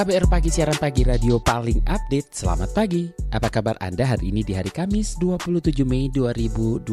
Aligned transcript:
KBR 0.00 0.32
Pagi, 0.32 0.48
siaran 0.48 0.80
pagi 0.80 1.04
radio 1.04 1.36
paling 1.44 1.84
update. 1.84 2.32
Selamat 2.32 2.72
pagi. 2.72 3.12
Apa 3.36 3.52
kabar 3.52 3.76
Anda 3.84 4.08
hari 4.08 4.32
ini 4.32 4.40
di 4.40 4.56
hari 4.56 4.72
Kamis 4.72 5.20
27 5.20 5.84
Mei 5.84 6.08
2021? 6.08 6.88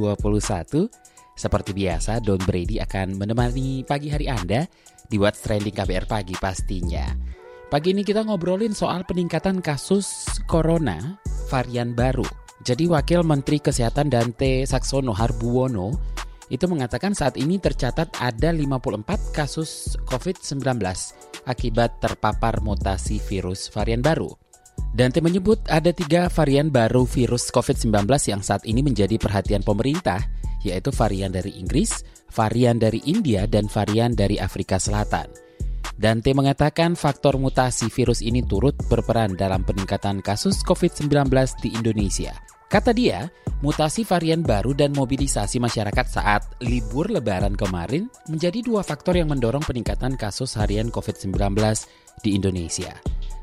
Seperti 1.32 1.72
biasa, 1.72 2.20
Don 2.20 2.35
Brady 2.44 2.84
akan 2.84 3.16
menemani 3.16 3.88
pagi 3.88 4.12
hari 4.12 4.27
Anda 4.27 4.68
di 5.08 5.16
What's 5.16 5.40
Trending 5.40 5.72
KBR 5.72 6.04
Pagi 6.04 6.35
pastinya. 6.35 7.08
Pagi 7.72 7.96
ini 7.96 8.04
kita 8.04 8.27
ngobrolin 8.27 8.76
soal 8.76 9.08
peningkatan 9.08 9.63
kasus 9.63 10.27
corona 10.44 10.99
varian 11.48 11.96
baru. 11.96 12.27
Jadi 12.60 12.91
Wakil 12.91 13.24
Menteri 13.24 13.63
Kesehatan 13.63 14.12
Dante 14.12 14.68
Saksono 14.68 15.16
Harbuwono 15.16 15.96
itu 16.52 16.68
mengatakan 16.68 17.16
saat 17.16 17.40
ini 17.40 17.55
tercatat 17.55 18.20
ada 18.20 18.52
54 18.52 19.32
kasus 19.32 19.96
COVID-19 20.12 20.76
akibat 21.48 22.04
terpapar 22.04 22.60
mutasi 22.60 23.24
virus 23.24 23.72
varian 23.72 24.04
baru. 24.04 24.30
Dante 24.94 25.24
menyebut 25.24 25.64
ada 25.72 25.90
tiga 25.96 26.27
varian 26.27 26.70
baru 26.70 27.08
virus 27.08 27.49
COVID-19 27.49 28.05
yang 28.30 28.41
saat 28.44 28.68
ini 28.68 28.84
menjadi 28.84 29.18
perhatian 29.18 29.63
pemerintah, 29.63 30.21
yaitu 30.62 30.94
varian 30.94 31.32
dari 31.34 31.55
Inggris, 31.58 32.04
varian 32.30 32.77
dari 32.77 33.02
India, 33.08 33.46
dan 33.49 33.71
varian 33.71 34.13
dari 34.13 34.38
Afrika 34.38 34.77
Selatan. 34.77 35.30
Dante 35.98 36.30
mengatakan 36.38 36.94
faktor 36.94 37.41
mutasi 37.41 37.90
virus 37.90 38.21
ini 38.21 38.46
turut 38.46 38.77
berperan 38.86 39.34
dalam 39.34 39.66
peningkatan 39.66 40.21
kasus 40.21 40.62
COVID-19 40.62 41.10
di 41.58 41.74
Indonesia. 41.74 42.46
Kata 42.68 42.91
dia, 42.91 43.32
mutasi 43.63 44.04
varian 44.04 44.43
baru 44.43 44.76
dan 44.76 44.91
mobilisasi 44.91 45.55
masyarakat 45.55 46.04
saat 46.04 46.43
libur 46.60 47.07
lebaran 47.07 47.55
kemarin 47.55 48.12
menjadi 48.27 48.59
dua 48.59 48.84
faktor 48.84 49.15
yang 49.15 49.32
mendorong 49.32 49.63
peningkatan 49.63 50.20
kasus 50.20 50.59
harian 50.59 50.91
COVID-19 50.91 51.32
di 52.27 52.35
Indonesia. 52.35 52.91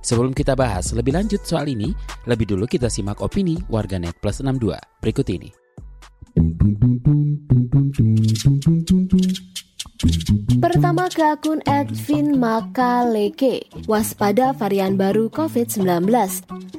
Sebelum 0.04 0.36
kita 0.36 0.52
bahas 0.52 0.92
lebih 0.92 1.16
lanjut 1.16 1.40
soal 1.40 1.72
ini, 1.72 1.96
lebih 2.28 2.52
dulu 2.52 2.68
kita 2.68 2.92
simak 2.92 3.24
opini 3.24 3.56
warganet 3.72 4.12
plus 4.20 4.44
62 4.44 4.76
berikut 5.00 5.24
ini. 5.32 5.48
Pertama 10.60 11.12
ke 11.12 11.20
akun 11.20 11.60
Edvin 11.68 12.36
Makaleke, 12.40 13.68
waspada 13.88 14.52
varian 14.56 14.96
baru 14.96 15.28
COVID-19. 15.32 16.08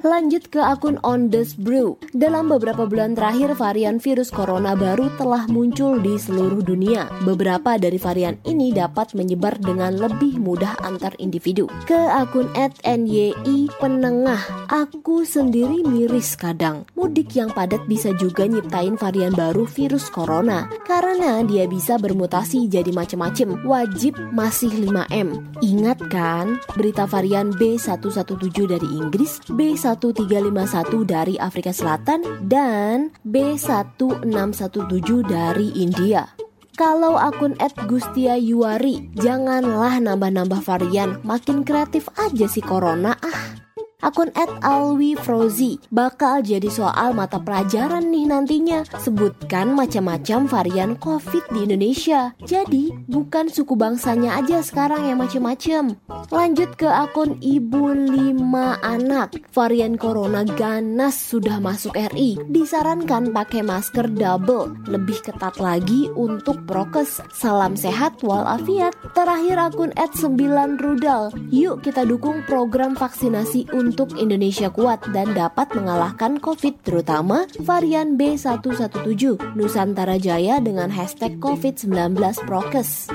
Lanjut 0.05 0.53
ke 0.53 0.61
akun 0.61 1.01
Ondes 1.01 1.57
Brew. 1.57 1.97
Dalam 2.13 2.53
beberapa 2.53 2.85
bulan 2.85 3.17
terakhir, 3.17 3.57
varian 3.57 3.97
virus 3.97 4.29
corona 4.29 4.77
baru 4.77 5.09
telah 5.17 5.49
muncul 5.49 5.97
di 5.97 6.13
seluruh 6.17 6.61
dunia. 6.61 7.09
Beberapa 7.25 7.81
dari 7.81 7.97
varian 7.97 8.37
ini 8.45 8.69
dapat 8.69 9.17
menyebar 9.17 9.57
dengan 9.57 9.97
lebih 9.97 10.37
mudah 10.37 10.77
antar 10.85 11.17
individu. 11.17 11.65
Ke 11.89 11.97
akun 11.97 12.53
@nyi 12.85 13.33
penengah, 13.81 14.69
aku 14.69 15.25
sendiri 15.25 15.81
miris 15.81 16.37
kadang. 16.37 16.85
Mudik 16.93 17.33
yang 17.33 17.49
padat 17.49 17.81
bisa 17.89 18.13
juga 18.17 18.45
nyiptain 18.45 18.93
varian 18.97 19.33
baru 19.33 19.65
virus 19.65 20.13
corona 20.13 20.69
karena 20.85 21.41
dia 21.41 21.65
bisa 21.65 21.97
bermutasi 21.97 22.69
jadi 22.69 22.93
macam-macam. 23.15 23.63
Wajib 23.65 24.13
masih 24.35 24.69
5M. 24.69 25.55
Ingat 25.63 25.99
kan 26.11 26.59
berita 26.75 27.07
varian 27.07 27.49
B117 27.55 28.57
dari 28.69 28.87
Inggris, 28.93 29.39
B1351 29.49 30.91
dari 31.07 31.35
Afrika 31.39 31.71
Selatan, 31.73 32.21
dan 32.45 33.09
B1617 33.25 35.09
dari 35.25 35.71
India. 35.79 36.27
Kalau 36.75 37.15
akun 37.15 37.55
Gustia 37.87 38.35
Yuari, 38.35 39.07
janganlah 39.15 39.95
nambah-nambah 40.03 40.59
varian, 40.59 41.23
makin 41.23 41.63
kreatif 41.63 42.11
aja 42.19 42.51
si 42.51 42.59
corona 42.59 43.15
ah. 43.23 43.64
Akun 44.05 44.29
Alwi 44.61 45.17
Frozi 45.17 45.81
bakal 45.89 46.45
jadi 46.45 46.69
soal 46.69 47.17
mata 47.17 47.41
pelajaran 47.41 48.05
nih 48.13 48.29
nantinya. 48.29 48.85
Sebutkan 49.01 49.73
macam-macam 49.73 50.45
varian 50.45 50.93
COVID 50.93 51.49
di 51.49 51.65
Indonesia. 51.65 52.37
Jadi 52.45 52.93
bukan 53.09 53.49
suku 53.49 53.73
bangsanya 53.73 54.37
aja 54.37 54.61
sekarang 54.61 55.09
yang 55.09 55.17
macam-macam. 55.17 55.97
Lanjut 56.29 56.77
ke 56.77 56.85
akun 56.85 57.41
Ibu 57.41 58.13
lima 58.13 58.77
Anak. 58.85 59.41
Varian 59.49 59.97
corona 59.97 60.45
ganas 60.45 61.17
sudah 61.17 61.57
masuk 61.57 61.97
RI. 61.97 62.37
Disarankan 62.45 63.33
pakai 63.33 63.65
masker 63.65 64.05
double. 64.13 64.85
Lebih 64.85 65.25
ketat 65.25 65.57
lagi 65.57 66.13
untuk 66.13 66.61
prokes. 66.69 67.25
Salam 67.33 67.73
sehat 67.73 68.21
walafiat. 68.21 68.93
Terakhir 69.17 69.57
akun 69.57 69.89
9 69.97 70.77
Rudal. 70.77 71.33
Yuk 71.49 71.81
kita 71.81 72.05
dukung 72.05 72.45
program 72.45 72.93
vaksinasi 72.93 73.73
untuk 73.73 73.94
untuk 73.95 74.19
Indonesia 74.19 74.67
kuat 74.67 75.07
dan 75.15 75.31
dapat 75.31 75.71
mengalahkan 75.71 76.43
COVID 76.43 76.83
terutama 76.83 77.47
varian 77.63 78.19
B117 78.19 79.55
Nusantara 79.55 80.19
Jaya 80.19 80.59
dengan 80.59 80.91
hashtag 80.91 81.39
COVID-19 81.39 82.19
Prokes. 82.43 83.07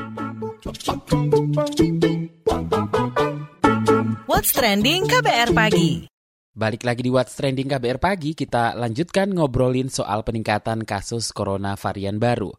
What's 4.24 4.56
Trending 4.56 5.04
KBR 5.04 5.52
Pagi 5.52 6.08
Balik 6.56 6.88
lagi 6.88 7.04
di 7.04 7.12
What's 7.12 7.36
Trending 7.36 7.68
KBR 7.68 8.00
Pagi, 8.00 8.32
kita 8.32 8.72
lanjutkan 8.72 9.36
ngobrolin 9.36 9.92
soal 9.92 10.24
peningkatan 10.24 10.88
kasus 10.88 11.28
corona 11.36 11.76
varian 11.76 12.16
baru. 12.16 12.56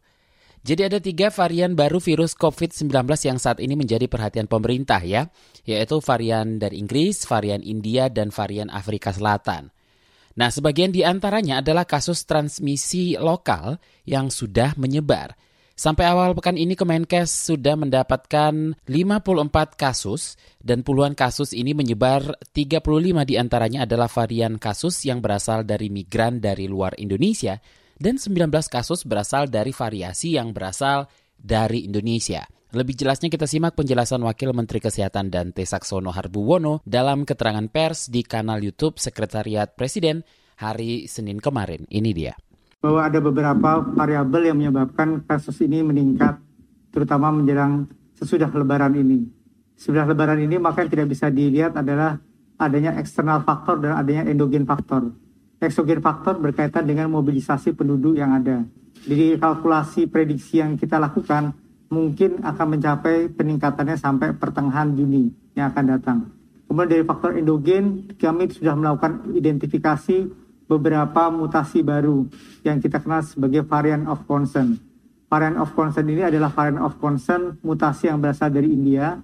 Jadi 0.62 0.86
ada 0.86 1.02
tiga 1.02 1.26
varian 1.34 1.74
baru 1.74 1.98
virus 1.98 2.38
COVID-19 2.38 2.86
yang 3.26 3.38
saat 3.42 3.58
ini 3.58 3.74
menjadi 3.74 4.06
perhatian 4.06 4.46
pemerintah 4.46 5.02
ya, 5.02 5.26
yaitu 5.66 5.98
varian 5.98 6.62
dari 6.62 6.78
Inggris, 6.78 7.26
varian 7.26 7.66
India, 7.66 8.06
dan 8.06 8.30
varian 8.30 8.70
Afrika 8.70 9.10
Selatan. 9.10 9.74
Nah, 10.38 10.48
sebagian 10.54 10.94
di 10.94 11.02
antaranya 11.02 11.60
adalah 11.60 11.82
kasus 11.82 12.22
transmisi 12.24 13.18
lokal 13.18 13.82
yang 14.06 14.30
sudah 14.30 14.78
menyebar. 14.78 15.34
Sampai 15.74 16.06
awal 16.06 16.30
pekan 16.38 16.54
ini 16.54 16.78
Kemenkes 16.78 17.50
sudah 17.50 17.74
mendapatkan 17.74 18.54
54 18.86 19.74
kasus 19.74 20.38
dan 20.62 20.86
puluhan 20.86 21.18
kasus 21.18 21.50
ini 21.56 21.74
menyebar 21.74 22.38
35 22.54 22.86
di 23.26 23.34
antaranya 23.34 23.82
adalah 23.82 24.06
varian 24.06 24.62
kasus 24.62 25.02
yang 25.08 25.18
berasal 25.18 25.66
dari 25.66 25.90
migran 25.90 26.38
dari 26.38 26.70
luar 26.70 26.94
Indonesia 27.02 27.58
dan 28.02 28.18
19 28.18 28.50
kasus 28.66 29.06
berasal 29.06 29.46
dari 29.46 29.70
variasi 29.70 30.34
yang 30.34 30.50
berasal 30.50 31.06
dari 31.38 31.86
Indonesia. 31.86 32.42
Lebih 32.74 32.98
jelasnya 32.98 33.30
kita 33.30 33.46
simak 33.46 33.78
penjelasan 33.78 34.18
Wakil 34.26 34.50
Menteri 34.50 34.82
Kesehatan 34.82 35.30
Dante 35.30 35.62
Saksono 35.62 36.10
Harbuwono 36.10 36.82
dalam 36.82 37.22
keterangan 37.22 37.68
pers 37.70 38.10
di 38.10 38.26
kanal 38.26 38.58
YouTube 38.58 38.98
Sekretariat 38.98 39.70
Presiden 39.78 40.26
hari 40.58 41.06
Senin 41.06 41.38
kemarin. 41.38 41.86
Ini 41.86 42.10
dia. 42.10 42.34
Bahwa 42.82 43.06
ada 43.06 43.22
beberapa 43.22 43.86
variabel 43.94 44.50
yang 44.50 44.58
menyebabkan 44.58 45.22
kasus 45.28 45.62
ini 45.62 45.84
meningkat, 45.86 46.40
terutama 46.90 47.30
menjelang 47.30 47.86
sesudah 48.18 48.50
lebaran 48.50 48.98
ini. 48.98 49.30
Sesudah 49.78 50.08
lebaran 50.08 50.42
ini 50.42 50.58
maka 50.58 50.82
yang 50.82 50.90
tidak 50.90 51.12
bisa 51.12 51.30
dilihat 51.30 51.78
adalah 51.78 52.18
adanya 52.56 52.98
eksternal 52.98 53.44
faktor 53.46 53.84
dan 53.84 54.00
adanya 54.00 54.26
endogen 54.26 54.66
faktor. 54.66 55.12
Eksogen 55.62 56.02
faktor 56.02 56.42
berkaitan 56.42 56.82
dengan 56.82 57.06
mobilisasi 57.14 57.78
penduduk 57.78 58.18
yang 58.18 58.34
ada. 58.34 58.66
Jadi 59.06 59.38
kalkulasi 59.38 60.10
prediksi 60.10 60.58
yang 60.58 60.74
kita 60.74 60.98
lakukan 60.98 61.54
mungkin 61.86 62.42
akan 62.42 62.66
mencapai 62.66 63.30
peningkatannya 63.30 63.94
sampai 63.94 64.34
pertengahan 64.34 64.90
Juni 64.90 65.30
yang 65.54 65.70
akan 65.70 65.84
datang. 65.86 66.18
Kemudian 66.66 66.90
dari 66.90 67.04
faktor 67.06 67.38
endogen, 67.38 68.10
kami 68.18 68.50
sudah 68.50 68.74
melakukan 68.74 69.28
identifikasi 69.38 70.24
beberapa 70.66 71.28
mutasi 71.28 71.84
baru 71.84 72.26
yang 72.66 72.80
kita 72.82 72.98
kenal 72.98 73.22
sebagai 73.22 73.62
varian 73.62 74.08
of 74.10 74.24
concern. 74.26 74.80
Varian 75.28 75.60
of 75.62 75.76
concern 75.78 76.08
ini 76.08 76.26
adalah 76.26 76.50
varian 76.50 76.82
of 76.82 76.96
concern 76.98 77.60
mutasi 77.62 78.10
yang 78.10 78.18
berasal 78.18 78.50
dari 78.50 78.72
India, 78.72 79.20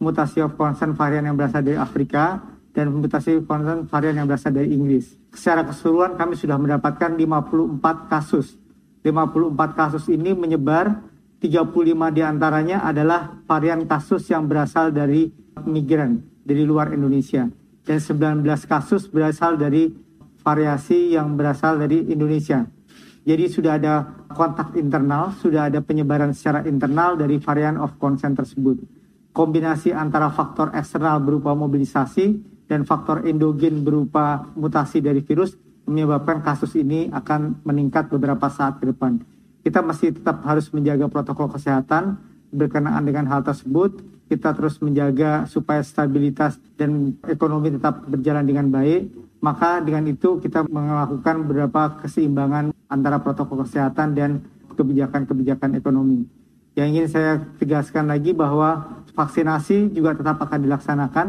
mutasi 0.00 0.42
of 0.42 0.56
concern 0.56 0.96
varian 0.96 1.28
yang 1.28 1.36
berasal 1.36 1.60
dari 1.60 1.76
Afrika, 1.76 2.55
dan 2.76 2.92
mutasi 2.92 3.40
varian 3.40 3.88
varian 3.88 4.20
yang 4.20 4.28
berasal 4.28 4.52
dari 4.52 4.76
Inggris. 4.76 5.16
Secara 5.32 5.64
keseluruhan 5.64 6.20
kami 6.20 6.36
sudah 6.36 6.60
mendapatkan 6.60 7.16
54 7.16 8.12
kasus. 8.12 8.60
54 9.00 9.72
kasus 9.72 10.12
ini 10.12 10.36
menyebar 10.36 11.00
35 11.40 11.72
di 12.12 12.20
antaranya 12.20 12.84
adalah 12.84 13.32
varian 13.48 13.88
kasus 13.88 14.28
yang 14.28 14.44
berasal 14.44 14.92
dari 14.92 15.32
migran. 15.64 16.20
dari 16.46 16.62
luar 16.62 16.94
Indonesia. 16.94 17.42
Dan 17.82 17.98
19 17.98 18.44
kasus 18.70 19.10
berasal 19.10 19.58
dari 19.58 19.90
variasi 20.46 21.18
yang 21.18 21.34
berasal 21.34 21.74
dari 21.74 22.06
Indonesia. 22.06 22.62
Jadi 23.26 23.50
sudah 23.50 23.74
ada 23.74 24.06
kontak 24.30 24.78
internal, 24.78 25.34
sudah 25.34 25.66
ada 25.66 25.82
penyebaran 25.82 26.30
secara 26.30 26.62
internal 26.62 27.18
dari 27.18 27.42
varian 27.42 27.82
of 27.82 27.98
concern 27.98 28.38
tersebut. 28.38 28.78
Kombinasi 29.34 29.90
antara 29.90 30.30
faktor 30.30 30.70
eksternal 30.70 31.18
berupa 31.18 31.50
mobilisasi 31.58 32.55
dan 32.66 32.82
faktor 32.82 33.26
endogen 33.26 33.86
berupa 33.86 34.50
mutasi 34.58 34.98
dari 34.98 35.22
virus 35.22 35.54
menyebabkan 35.86 36.42
kasus 36.42 36.74
ini 36.74 37.08
akan 37.14 37.62
meningkat 37.62 38.10
beberapa 38.10 38.50
saat 38.50 38.82
ke 38.82 38.90
depan. 38.90 39.22
Kita 39.62 39.82
masih 39.82 40.14
tetap 40.14 40.42
harus 40.46 40.70
menjaga 40.70 41.06
protokol 41.10 41.50
kesehatan 41.50 42.18
berkenaan 42.50 43.02
dengan 43.06 43.26
hal 43.30 43.42
tersebut. 43.46 44.02
Kita 44.26 44.50
terus 44.58 44.82
menjaga 44.82 45.46
supaya 45.46 45.78
stabilitas 45.86 46.58
dan 46.74 47.14
ekonomi 47.30 47.70
tetap 47.78 48.02
berjalan 48.10 48.42
dengan 48.42 48.66
baik. 48.74 49.14
Maka 49.38 49.78
dengan 49.78 50.10
itu 50.10 50.42
kita 50.42 50.66
melakukan 50.66 51.46
beberapa 51.46 52.02
keseimbangan 52.02 52.74
antara 52.90 53.22
protokol 53.22 53.62
kesehatan 53.62 54.18
dan 54.18 54.42
kebijakan-kebijakan 54.74 55.78
ekonomi. 55.78 56.26
Yang 56.74 56.88
ingin 56.92 57.06
saya 57.08 57.32
tegaskan 57.56 58.10
lagi 58.10 58.34
bahwa 58.34 59.00
vaksinasi 59.14 59.94
juga 59.94 60.18
tetap 60.18 60.42
akan 60.42 60.58
dilaksanakan. 60.66 61.26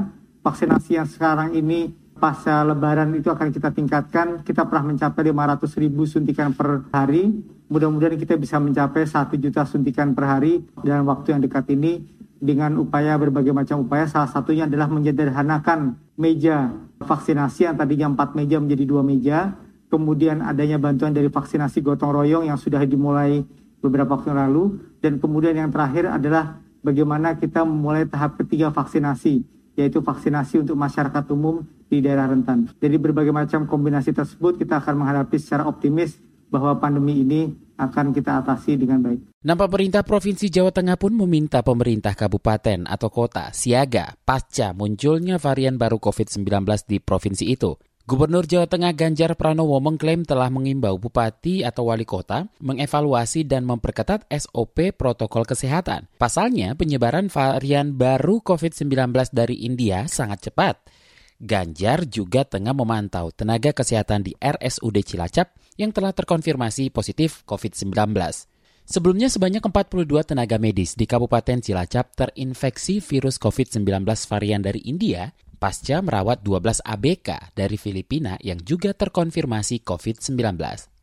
Vaksinasi 0.47 0.95
yang 0.95 1.03
sekarang 1.03 1.59
ini 1.59 1.91
pasca 2.15 2.63
lebaran 2.63 3.11
itu 3.11 3.27
akan 3.27 3.51
kita 3.51 3.67
tingkatkan. 3.75 4.47
Kita 4.47 4.63
pernah 4.63 4.95
mencapai 4.95 5.27
500 5.27 5.75
ribu 5.75 6.07
suntikan 6.07 6.55
per 6.55 6.87
hari. 6.95 7.35
Mudah-mudahan 7.67 8.15
kita 8.15 8.39
bisa 8.39 8.55
mencapai 8.55 9.03
1 9.03 9.35
juta 9.43 9.67
suntikan 9.67 10.15
per 10.15 10.23
hari 10.23 10.63
dalam 10.87 11.03
waktu 11.03 11.35
yang 11.35 11.43
dekat 11.43 11.67
ini 11.75 11.99
dengan 12.39 12.79
upaya 12.79 13.19
berbagai 13.19 13.51
macam 13.51 13.83
upaya. 13.83 14.07
Salah 14.07 14.31
satunya 14.31 14.71
adalah 14.71 14.87
menyederhanakan 14.87 15.99
meja 16.15 16.71
vaksinasi 17.03 17.67
yang 17.67 17.75
tadinya 17.75 18.07
4 18.15 18.39
meja 18.39 18.63
menjadi 18.63 18.87
dua 18.87 19.03
meja. 19.03 19.51
Kemudian 19.91 20.39
adanya 20.39 20.79
bantuan 20.79 21.11
dari 21.11 21.27
vaksinasi 21.27 21.83
gotong 21.83 22.23
royong 22.23 22.47
yang 22.47 22.55
sudah 22.55 22.87
dimulai 22.87 23.43
beberapa 23.83 24.15
waktu 24.15 24.31
lalu. 24.31 24.79
Dan 25.03 25.19
kemudian 25.19 25.59
yang 25.59 25.75
terakhir 25.75 26.07
adalah 26.07 26.55
bagaimana 26.79 27.35
kita 27.35 27.67
memulai 27.67 28.07
tahap 28.07 28.39
ketiga 28.39 28.71
vaksinasi, 28.71 29.56
yaitu 29.77 30.01
vaksinasi 30.01 30.65
untuk 30.65 30.73
masyarakat 30.73 31.23
umum 31.29 31.61
di 31.87 32.01
daerah 32.01 32.27
rentan. 32.27 32.67
Jadi 32.81 32.97
berbagai 32.97 33.31
macam 33.31 33.69
kombinasi 33.69 34.11
tersebut 34.11 34.57
kita 34.57 34.81
akan 34.81 35.05
menghadapi 35.05 35.37
secara 35.37 35.69
optimis 35.69 36.17
bahwa 36.49 36.75
pandemi 36.81 37.21
ini 37.21 37.53
akan 37.77 38.09
kita 38.09 38.41
atasi 38.41 38.73
dengan 38.73 39.05
baik. 39.05 39.21
Nah, 39.45 39.53
pemerintah 39.53 40.01
Provinsi 40.01 40.49
Jawa 40.49 40.73
Tengah 40.73 40.97
pun 40.97 41.13
meminta 41.13 41.61
pemerintah 41.61 42.17
kabupaten 42.17 42.89
atau 42.89 43.09
kota 43.13 43.53
siaga 43.53 44.17
pasca 44.25 44.73
munculnya 44.73 45.37
varian 45.37 45.77
baru 45.77 46.01
COVID-19 46.01 46.65
di 46.89 46.97
provinsi 46.97 47.45
itu. 47.45 47.77
Gubernur 48.07 48.47
Jawa 48.47 48.71
Tengah 48.71 48.95
Ganjar 48.95 49.35
Pranowo 49.35 49.83
mengklaim 49.83 50.23
telah 50.23 50.47
mengimbau 50.47 50.95
bupati 50.95 51.67
atau 51.67 51.91
wali 51.91 52.07
kota 52.07 52.47
mengevaluasi 52.63 53.43
dan 53.43 53.67
memperketat 53.67 54.23
SOP 54.31 54.95
protokol 54.95 55.43
kesehatan. 55.43 56.07
Pasalnya, 56.15 56.71
penyebaran 56.79 57.27
varian 57.27 57.99
baru 57.99 58.39
COVID-19 58.39 59.11
dari 59.35 59.67
India 59.67 60.07
sangat 60.07 60.47
cepat. 60.47 60.87
Ganjar 61.35 62.07
juga 62.07 62.47
tengah 62.47 62.71
memantau 62.71 63.27
tenaga 63.35 63.75
kesehatan 63.75 64.23
di 64.23 64.31
RSUD 64.39 65.03
Cilacap 65.03 65.51
yang 65.75 65.91
telah 65.91 66.15
terkonfirmasi 66.15 66.95
positif 66.95 67.43
COVID-19. 67.43 67.91
Sebelumnya 68.87 69.27
sebanyak 69.27 69.59
42 69.67 70.07
tenaga 70.23 70.55
medis 70.55 70.95
di 70.95 71.03
Kabupaten 71.03 71.59
Cilacap 71.59 72.15
terinfeksi 72.15 73.03
virus 73.03 73.35
COVID-19 73.35 73.83
varian 74.31 74.63
dari 74.63 74.79
India 74.87 75.27
pasca 75.57 75.99
merawat 76.05 76.45
12 76.45 76.85
ABK 76.85 77.57
dari 77.57 77.75
Filipina 77.75 78.37
yang 78.45 78.61
juga 78.61 78.93
terkonfirmasi 78.93 79.81
COVID-19. 79.81 80.37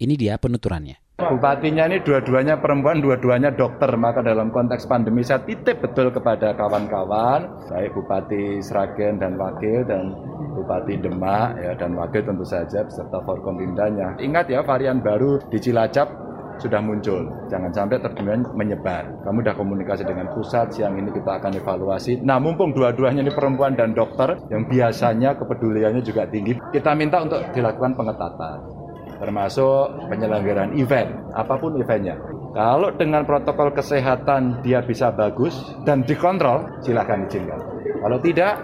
Ini 0.00 0.14
dia 0.14 0.38
penuturannya. 0.38 1.04
Bupatinya 1.14 1.86
ini 1.86 2.02
dua-duanya 2.02 2.58
perempuan, 2.58 2.98
dua-duanya 2.98 3.54
dokter. 3.54 3.86
Maka 3.94 4.18
dalam 4.18 4.50
konteks 4.50 4.90
pandemi 4.90 5.22
saya 5.22 5.46
titip 5.46 5.78
betul 5.78 6.10
kepada 6.10 6.58
kawan-kawan, 6.58 7.70
baik 7.70 7.94
Bupati 7.94 8.58
Sragen 8.58 9.22
dan 9.22 9.38
Wakil 9.38 9.86
dan 9.86 10.10
Bupati 10.58 10.98
Demak 10.98 11.54
ya 11.62 11.78
dan 11.78 11.94
Wakil 11.94 12.26
tentu 12.26 12.42
saja 12.42 12.82
beserta 12.82 13.22
Forkompimdanya. 13.22 14.18
Ingat 14.18 14.50
ya 14.50 14.66
varian 14.66 14.98
baru 14.98 15.38
di 15.54 15.62
Cilacap 15.62 16.23
sudah 16.58 16.80
muncul. 16.80 17.26
Jangan 17.50 17.70
sampai 17.74 17.98
terdengar 18.02 18.40
menyebar. 18.54 19.24
Kamu 19.26 19.42
sudah 19.42 19.54
komunikasi 19.56 20.02
dengan 20.06 20.30
pusat, 20.32 20.74
siang 20.74 20.98
ini 20.98 21.10
kita 21.10 21.38
akan 21.42 21.58
evaluasi. 21.58 22.22
Nah, 22.22 22.38
mumpung 22.38 22.74
dua-duanya 22.74 23.26
ini 23.26 23.32
perempuan 23.32 23.74
dan 23.74 23.92
dokter, 23.92 24.38
yang 24.50 24.66
biasanya 24.66 25.38
kepeduliannya 25.38 26.02
juga 26.02 26.26
tinggi, 26.26 26.56
kita 26.70 26.94
minta 26.94 27.22
untuk 27.22 27.40
dilakukan 27.52 27.92
pengetatan 27.98 28.84
termasuk 29.14 30.10
penyelenggaraan 30.10 30.74
event, 30.76 31.08
apa 31.32 31.54
pun 31.56 31.78
eventnya. 31.78 32.18
Kalau 32.54 32.94
dengan 32.94 33.26
protokol 33.26 33.74
kesehatan 33.74 34.62
dia 34.62 34.82
bisa 34.84 35.10
bagus 35.10 35.54
dan 35.82 36.06
dikontrol, 36.06 36.82
silahkan 36.84 37.26
izinkan. 37.26 37.58
Kalau 37.98 38.18
tidak, 38.22 38.54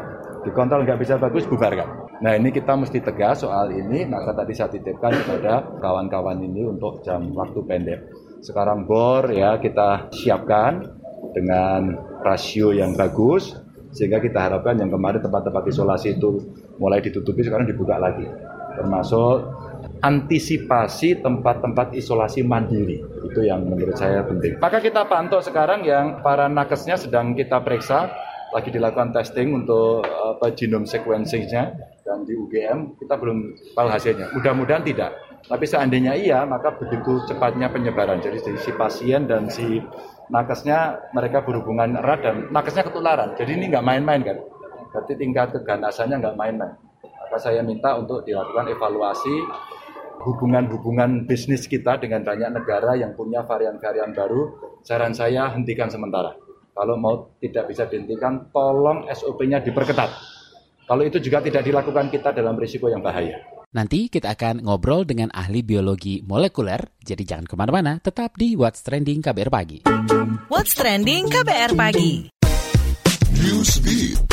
dikontrol 0.47 0.87
nggak 0.87 1.01
bisa 1.01 1.19
bagus, 1.19 1.49
bubarkan. 1.49 2.00
Nah 2.21 2.37
ini 2.37 2.53
kita 2.53 2.77
mesti 2.77 3.01
tegas 3.01 3.41
soal 3.41 3.73
ini, 3.73 4.05
maka 4.05 4.37
tadi 4.37 4.53
saya 4.53 4.69
titipkan 4.69 5.09
kepada 5.09 5.65
kawan-kawan 5.81 6.37
ini 6.45 6.69
untuk 6.69 7.01
jam 7.01 7.33
waktu 7.33 7.65
pendek. 7.65 8.01
Sekarang 8.45 8.85
bor 8.85 9.33
ya 9.33 9.57
kita 9.57 10.13
siapkan 10.13 10.85
dengan 11.33 11.97
rasio 12.21 12.77
yang 12.77 12.93
bagus, 12.93 13.57
sehingga 13.97 14.21
kita 14.21 14.37
harapkan 14.37 14.77
yang 14.77 14.93
kemarin 14.93 15.25
tempat-tempat 15.25 15.65
isolasi 15.73 16.21
itu 16.21 16.45
mulai 16.77 17.01
ditutupi, 17.01 17.41
sekarang 17.41 17.65
dibuka 17.65 17.97
lagi. 17.97 18.29
Termasuk 18.77 19.37
antisipasi 20.05 21.25
tempat-tempat 21.25 21.97
isolasi 21.97 22.45
mandiri. 22.45 23.01
Itu 23.25 23.41
yang 23.45 23.65
menurut 23.65 23.97
saya 23.97 24.21
penting. 24.29 24.61
Maka 24.61 24.85
kita 24.85 25.09
pantau 25.09 25.41
sekarang 25.41 25.89
yang 25.89 26.21
para 26.21 26.53
nakesnya 26.53 27.01
sedang 27.01 27.33
kita 27.33 27.65
periksa, 27.65 28.13
lagi 28.53 28.69
dilakukan 28.69 29.15
testing 29.15 29.57
untuk 29.57 30.05
apa 30.05 30.53
genome 30.53 30.85
sequencing-nya 30.85 31.71
di 32.31 32.39
UGM 32.39 32.95
kita 33.03 33.19
belum 33.19 33.59
tahu 33.75 33.89
hasilnya. 33.91 34.31
Mudah-mudahan 34.39 34.87
tidak. 34.87 35.11
Tapi 35.51 35.67
seandainya 35.67 36.15
iya, 36.15 36.47
maka 36.47 36.79
begitu 36.79 37.27
cepatnya 37.27 37.67
penyebaran. 37.75 38.23
Jadi 38.23 38.39
si 38.63 38.71
pasien 38.71 39.27
dan 39.27 39.51
si 39.51 39.83
nakesnya 40.31 41.11
mereka 41.11 41.43
berhubungan 41.43 41.99
erat 41.99 42.23
dan 42.23 42.37
nakesnya 42.55 42.87
ketularan. 42.87 43.35
Jadi 43.35 43.59
ini 43.59 43.75
nggak 43.75 43.83
main-main 43.83 44.23
kan. 44.23 44.39
Berarti 44.95 45.19
tingkat 45.19 45.59
keganasannya 45.59 46.23
nggak 46.23 46.39
main-main. 46.39 46.79
Maka 47.03 47.37
saya 47.43 47.67
minta 47.67 47.99
untuk 47.99 48.23
dilakukan 48.23 48.71
evaluasi 48.71 49.35
hubungan-hubungan 50.23 51.27
bisnis 51.27 51.67
kita 51.67 51.99
dengan 51.99 52.23
banyak 52.23 52.53
negara 52.53 52.95
yang 52.95 53.17
punya 53.17 53.43
varian-varian 53.43 54.13
baru, 54.13 54.53
saran 54.85 55.17
saya 55.17 55.49
hentikan 55.51 55.89
sementara. 55.89 56.37
Kalau 56.77 56.95
mau 57.01 57.35
tidak 57.41 57.73
bisa 57.73 57.89
dihentikan, 57.89 58.53
tolong 58.53 59.09
SOP-nya 59.11 59.65
diperketat. 59.65 60.40
Kalau 60.91 61.07
itu 61.07 61.23
juga 61.23 61.39
tidak 61.39 61.63
dilakukan 61.63 62.11
kita 62.11 62.35
dalam 62.35 62.59
risiko 62.59 62.91
yang 62.91 62.99
bahaya. 62.99 63.39
Nanti 63.71 64.11
kita 64.11 64.35
akan 64.35 64.67
ngobrol 64.67 65.07
dengan 65.07 65.31
ahli 65.31 65.63
biologi 65.63 66.19
molekuler, 66.27 66.83
jadi 66.99 67.23
jangan 67.23 67.47
ke 67.47 67.55
mana-mana, 67.55 68.03
tetap 68.03 68.35
di 68.35 68.59
What's 68.59 68.83
Trending 68.83 69.23
KBR 69.23 69.55
Pagi. 69.55 69.79
What's 70.51 70.75
Trending 70.75 71.31
KBR 71.31 71.79
Pagi. 71.79 72.35
Newsbeat. 73.39 74.30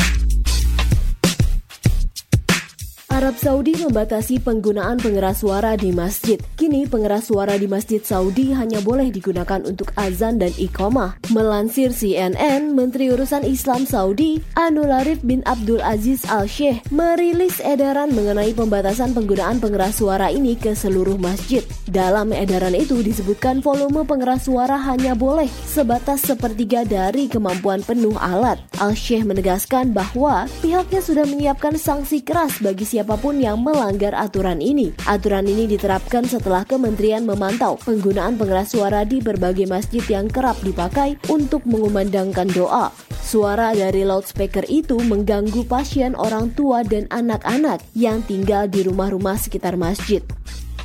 Arab 3.18 3.34
Saudi 3.34 3.74
membatasi 3.74 4.38
penggunaan 4.38 5.02
pengeras 5.02 5.42
suara 5.42 5.74
di 5.74 5.90
masjid. 5.90 6.38
Kini 6.54 6.86
pengeras 6.86 7.26
suara 7.26 7.58
di 7.58 7.66
masjid 7.66 7.98
Saudi 7.98 8.54
hanya 8.54 8.78
boleh 8.78 9.10
digunakan 9.10 9.58
untuk 9.66 9.90
azan 9.98 10.38
dan 10.38 10.54
iqamah. 10.54 11.18
Melansir 11.34 11.90
CNN, 11.90 12.78
Menteri 12.78 13.10
Urusan 13.10 13.42
Islam 13.42 13.90
Saudi, 13.90 14.38
Anul 14.54 14.94
Arif 14.94 15.18
bin 15.26 15.42
Abdul 15.50 15.82
Aziz 15.82 16.22
Al-Sheikh, 16.30 16.94
merilis 16.94 17.58
edaran 17.58 18.14
mengenai 18.14 18.54
pembatasan 18.54 19.10
penggunaan 19.18 19.58
pengeras 19.58 19.98
suara 19.98 20.30
ini 20.30 20.54
ke 20.54 20.78
seluruh 20.78 21.18
masjid. 21.18 21.66
Dalam 21.90 22.30
edaran 22.30 22.78
itu 22.78 23.02
disebutkan 23.02 23.66
volume 23.66 24.06
pengeras 24.06 24.46
suara 24.46 24.78
hanya 24.78 25.18
boleh 25.18 25.50
sebatas 25.66 26.22
sepertiga 26.22 26.86
dari 26.86 27.26
kemampuan 27.26 27.82
penuh 27.82 28.14
alat. 28.14 28.62
Al-Sheikh 28.78 29.26
menegaskan 29.26 29.90
bahwa 29.90 30.46
pihaknya 30.62 31.02
sudah 31.02 31.26
menyiapkan 31.26 31.74
sanksi 31.74 32.22
keras 32.22 32.62
bagi 32.62 32.86
siapa 32.86 33.07
siapa 33.08 33.24
pun 33.24 33.40
yang 33.40 33.64
melanggar 33.64 34.12
aturan 34.12 34.60
ini. 34.60 34.92
Aturan 35.08 35.48
ini 35.48 35.64
diterapkan 35.64 36.28
setelah 36.28 36.68
kementerian 36.68 37.24
memantau 37.24 37.80
penggunaan 37.80 38.36
pengeras 38.36 38.76
suara 38.76 39.00
di 39.08 39.24
berbagai 39.24 39.64
masjid 39.64 40.04
yang 40.12 40.28
kerap 40.28 40.60
dipakai 40.60 41.16
untuk 41.32 41.64
mengumandangkan 41.64 42.52
doa. 42.52 42.92
Suara 43.24 43.72
dari 43.72 44.04
loudspeaker 44.04 44.68
itu 44.68 45.00
mengganggu 45.00 45.64
pasien 45.64 46.12
orang 46.20 46.52
tua 46.52 46.84
dan 46.84 47.08
anak-anak 47.08 47.80
yang 47.96 48.20
tinggal 48.28 48.68
di 48.68 48.84
rumah-rumah 48.84 49.40
sekitar 49.40 49.80
masjid. 49.80 50.20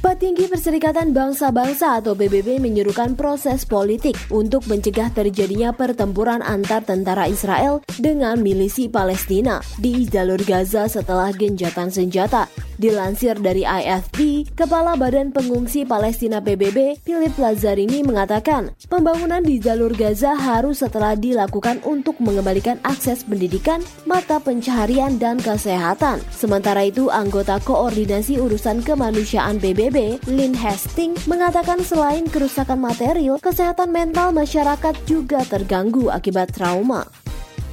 Petinggi 0.04 0.52
Perserikatan 0.52 1.16
Bangsa-Bangsa 1.16 2.04
atau 2.04 2.12
PBB 2.12 2.60
menyerukan 2.60 3.16
proses 3.16 3.64
politik 3.64 4.20
untuk 4.36 4.68
mencegah 4.68 5.08
terjadinya 5.16 5.72
pertempuran 5.72 6.44
antar 6.44 6.84
tentara 6.84 7.32
Israel 7.32 7.80
dengan 8.04 8.36
milisi 8.44 8.92
Palestina 8.92 9.64
di 9.80 10.04
jalur 10.04 10.44
Gaza 10.44 10.92
setelah 10.92 11.32
genjatan 11.32 11.88
senjata. 11.88 12.52
Dilansir 12.76 13.40
dari 13.40 13.64
IFP, 13.64 14.50
Kepala 14.58 15.00
Badan 15.00 15.32
Pengungsi 15.32 15.88
Palestina 15.88 16.44
PBB, 16.44 17.00
Philip 17.06 17.32
Lazzarini 17.40 18.04
mengatakan, 18.04 18.76
pembangunan 18.92 19.40
di 19.40 19.62
jalur 19.62 19.94
Gaza 19.94 20.36
harus 20.36 20.84
setelah 20.84 21.14
dilakukan 21.14 21.80
untuk 21.86 22.18
mengembalikan 22.20 22.82
akses 22.84 23.24
pendidikan, 23.24 23.80
mata 24.04 24.42
pencaharian, 24.42 25.16
dan 25.22 25.38
kesehatan. 25.38 26.20
Sementara 26.34 26.84
itu, 26.84 27.08
anggota 27.14 27.62
Koordinasi 27.62 28.42
Urusan 28.42 28.82
Kemanusiaan 28.82 29.62
PBB, 29.62 29.93
Lynn 30.26 30.58
Hastings, 30.58 31.30
mengatakan 31.30 31.86
selain 31.86 32.26
kerusakan 32.26 32.82
material, 32.82 33.38
kesehatan 33.38 33.94
mental 33.94 34.34
masyarakat 34.34 34.98
juga 35.06 35.46
terganggu 35.46 36.10
akibat 36.10 36.50
trauma. 36.50 37.06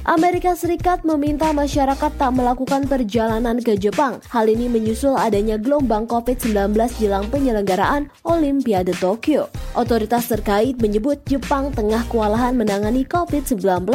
Amerika 0.01 0.57
Serikat 0.57 1.05
meminta 1.05 1.53
masyarakat 1.53 2.17
tak 2.17 2.31
melakukan 2.33 2.89
perjalanan 2.89 3.61
ke 3.61 3.77
Jepang. 3.77 4.17
Hal 4.33 4.49
ini 4.49 4.65
menyusul 4.65 5.13
adanya 5.13 5.61
gelombang 5.61 6.09
COVID-19 6.09 6.73
jelang 6.97 7.29
penyelenggaraan 7.29 8.09
Olimpiade 8.25 8.97
Tokyo. 8.97 9.53
Otoritas 9.77 10.25
terkait 10.25 10.81
menyebut 10.81 11.21
Jepang 11.29 11.69
tengah 11.69 12.01
kewalahan 12.09 12.57
menangani 12.57 13.05
COVID-19. 13.05 13.85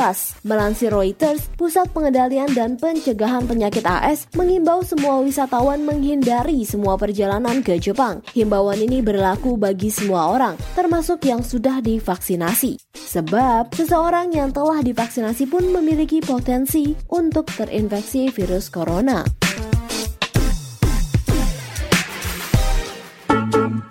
Melansir 0.46 0.94
Reuters, 0.94 1.50
Pusat 1.58 1.90
Pengendalian 1.90 2.54
dan 2.54 2.78
Pencegahan 2.78 3.42
Penyakit 3.50 3.82
AS 3.82 4.30
mengimbau 4.38 4.86
semua 4.86 5.18
wisatawan 5.18 5.82
menghindari 5.82 6.62
semua 6.62 6.94
perjalanan 6.94 7.66
ke 7.66 7.82
Jepang. 7.82 8.22
Himbauan 8.30 8.78
ini 8.78 9.02
berlaku 9.02 9.58
bagi 9.58 9.90
semua 9.90 10.30
orang, 10.30 10.54
termasuk 10.78 11.26
yang 11.26 11.42
sudah 11.42 11.82
divaksinasi. 11.82 12.78
Sebab, 12.94 13.74
seseorang 13.74 14.30
yang 14.30 14.54
telah 14.54 14.80
divaksinasi 14.80 15.50
pun 15.50 15.66
memiliki 15.74 15.95
potensi 16.20 16.92
untuk 17.16 17.48
terinfeksi 17.48 18.28
virus 18.28 18.68
corona. 18.68 19.24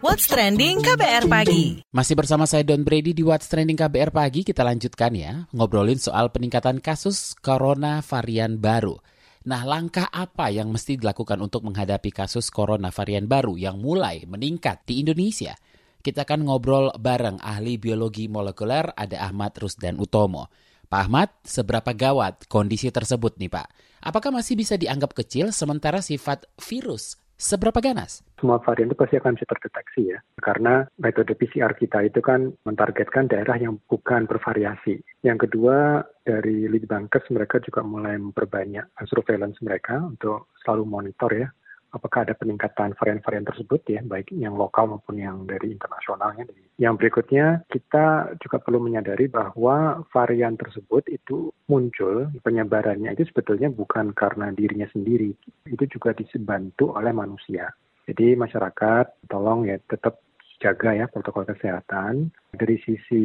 What's 0.05 0.29
Trending 0.29 0.85
KBR 0.85 1.25
Pagi. 1.25 1.81
Masih 1.89 2.13
bersama 2.13 2.45
saya 2.45 2.61
Don 2.61 2.85
Brady 2.85 3.17
di 3.17 3.25
What's 3.25 3.49
Trending 3.49 3.73
KBR 3.73 4.13
Pagi, 4.13 4.45
kita 4.45 4.61
lanjutkan 4.61 5.17
ya, 5.17 5.49
ngobrolin 5.49 5.97
soal 5.97 6.29
peningkatan 6.29 6.77
kasus 6.77 7.33
corona 7.41 8.05
varian 8.05 8.61
baru. 8.61 9.01
Nah, 9.49 9.65
langkah 9.65 10.05
apa 10.13 10.53
yang 10.53 10.69
mesti 10.69 11.01
dilakukan 11.01 11.41
untuk 11.41 11.65
menghadapi 11.65 12.13
kasus 12.13 12.53
corona 12.53 12.93
varian 12.93 13.25
baru 13.25 13.57
yang 13.57 13.81
mulai 13.81 14.29
meningkat 14.29 14.85
di 14.85 15.01
Indonesia? 15.01 15.57
Kita 16.05 16.21
akan 16.21 16.45
ngobrol 16.53 16.93
bareng 17.01 17.41
ahli 17.41 17.81
biologi 17.81 18.29
molekuler 18.29 18.93
ada 18.93 19.25
Ahmad 19.25 19.57
Rusdan 19.57 19.97
Utomo. 19.97 20.53
Pak 20.85 21.09
Ahmad, 21.09 21.29
seberapa 21.41 21.91
gawat 21.97 22.45
kondisi 22.45 22.93
tersebut 22.93 23.41
nih 23.41 23.49
Pak? 23.49 23.67
Apakah 24.05 24.29
masih 24.29 24.53
bisa 24.53 24.77
dianggap 24.77 25.17
kecil 25.17 25.49
sementara 25.49 25.97
sifat 25.97 26.45
virus 26.61 27.17
seberapa 27.41 27.81
ganas? 27.81 28.21
Semua 28.37 28.61
varian 28.61 28.93
itu 28.93 28.97
pasti 28.97 29.17
akan 29.17 29.33
bisa 29.33 29.49
terdeteksi 29.49 30.01
ya, 30.13 30.19
karena 30.45 30.85
metode 31.01 31.33
PCR 31.33 31.73
kita 31.73 32.05
itu 32.05 32.21
kan 32.21 32.53
mentargetkan 32.69 33.25
daerah 33.25 33.57
yang 33.57 33.81
bukan 33.89 34.29
bervariasi. 34.29 35.01
Yang 35.25 35.49
kedua, 35.49 36.05
dari 36.21 36.69
Litbangkes 36.69 37.33
mereka 37.33 37.57
juga 37.65 37.81
mulai 37.81 38.21
memperbanyak 38.21 38.85
surveillance 39.09 39.57
mereka 39.65 40.05
untuk 40.05 40.53
selalu 40.61 40.85
monitor 40.85 41.33
ya 41.33 41.49
apakah 41.95 42.27
ada 42.27 42.35
peningkatan 42.35 42.91
varian-varian 42.99 43.47
tersebut 43.47 43.81
ya, 43.87 44.03
baik 44.03 44.35
yang 44.35 44.59
lokal 44.59 44.91
maupun 44.91 45.15
yang 45.15 45.47
dari 45.47 45.71
internasionalnya. 45.71 46.43
Yang 46.75 46.93
berikutnya, 46.99 47.63
kita 47.71 48.35
juga 48.43 48.59
perlu 48.59 48.83
menyadari 48.83 49.31
bahwa 49.31 50.03
varian 50.11 50.59
tersebut 50.59 51.07
itu 51.07 51.55
muncul, 51.71 52.27
penyebarannya 52.43 53.15
itu 53.15 53.23
sebetulnya 53.31 53.71
bukan 53.71 54.11
karena 54.11 54.51
dirinya 54.51 54.85
sendiri, 54.91 55.31
itu 55.71 55.83
juga 55.87 56.11
dibantu 56.11 56.91
oleh 56.91 57.15
manusia. 57.15 57.71
Jadi 58.05 58.37
masyarakat 58.37 59.25
tolong 59.31 59.65
ya 59.65 59.81
tetap 59.89 60.21
jaga 60.61 60.95
ya 60.95 61.05
protokol 61.09 61.45
kesehatan. 61.45 62.31
Dari 62.55 62.79
sisi 62.81 63.23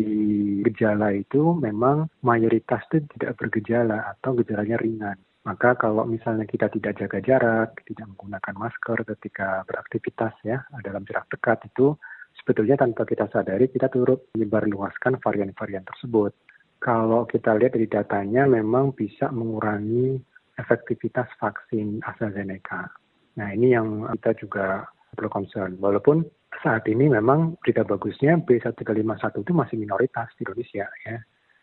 gejala 0.67 1.15
itu 1.15 1.55
memang 1.55 2.11
mayoritas 2.27 2.83
itu 2.91 3.07
tidak 3.17 3.39
bergejala 3.39 4.17
atau 4.17 4.35
gejalanya 4.35 4.77
ringan. 4.81 5.19
Maka 5.41 5.73
kalau 5.73 6.05
misalnya 6.05 6.45
kita 6.45 6.69
tidak 6.69 7.01
jaga 7.01 7.19
jarak, 7.25 7.69
tidak 7.89 8.13
menggunakan 8.13 8.55
masker 8.61 8.99
ketika 9.17 9.65
beraktivitas 9.65 10.37
ya 10.45 10.61
dalam 10.85 11.01
jarak 11.09 11.25
dekat 11.33 11.65
itu 11.65 11.97
sebetulnya 12.37 12.77
tanpa 12.77 13.09
kita 13.09 13.25
sadari 13.33 13.73
kita 13.73 13.89
turut 13.89 14.29
menyebarluaskan 14.37 15.17
varian-varian 15.25 15.85
tersebut. 15.89 16.37
Kalau 16.81 17.25
kita 17.25 17.57
lihat 17.57 17.73
dari 17.77 17.89
datanya 17.89 18.45
memang 18.49 18.93
bisa 18.93 19.33
mengurangi 19.33 20.21
efektivitas 20.61 21.29
vaksin 21.41 22.05
AstraZeneca. 22.05 22.93
Nah 23.41 23.49
ini 23.53 23.73
yang 23.73 24.09
kita 24.21 24.45
juga 24.45 24.89
perlu 25.17 25.29
concern. 25.33 25.77
Walaupun 25.81 26.25
saat 26.61 26.85
ini 26.89 27.09
memang 27.09 27.57
berita 27.65 27.85
bagusnya 27.85 28.37
B1351 28.45 29.41
itu 29.41 29.53
masih 29.57 29.77
minoritas 29.81 30.29
di 30.37 30.45
Indonesia 30.45 30.87
ya. 31.09 31.17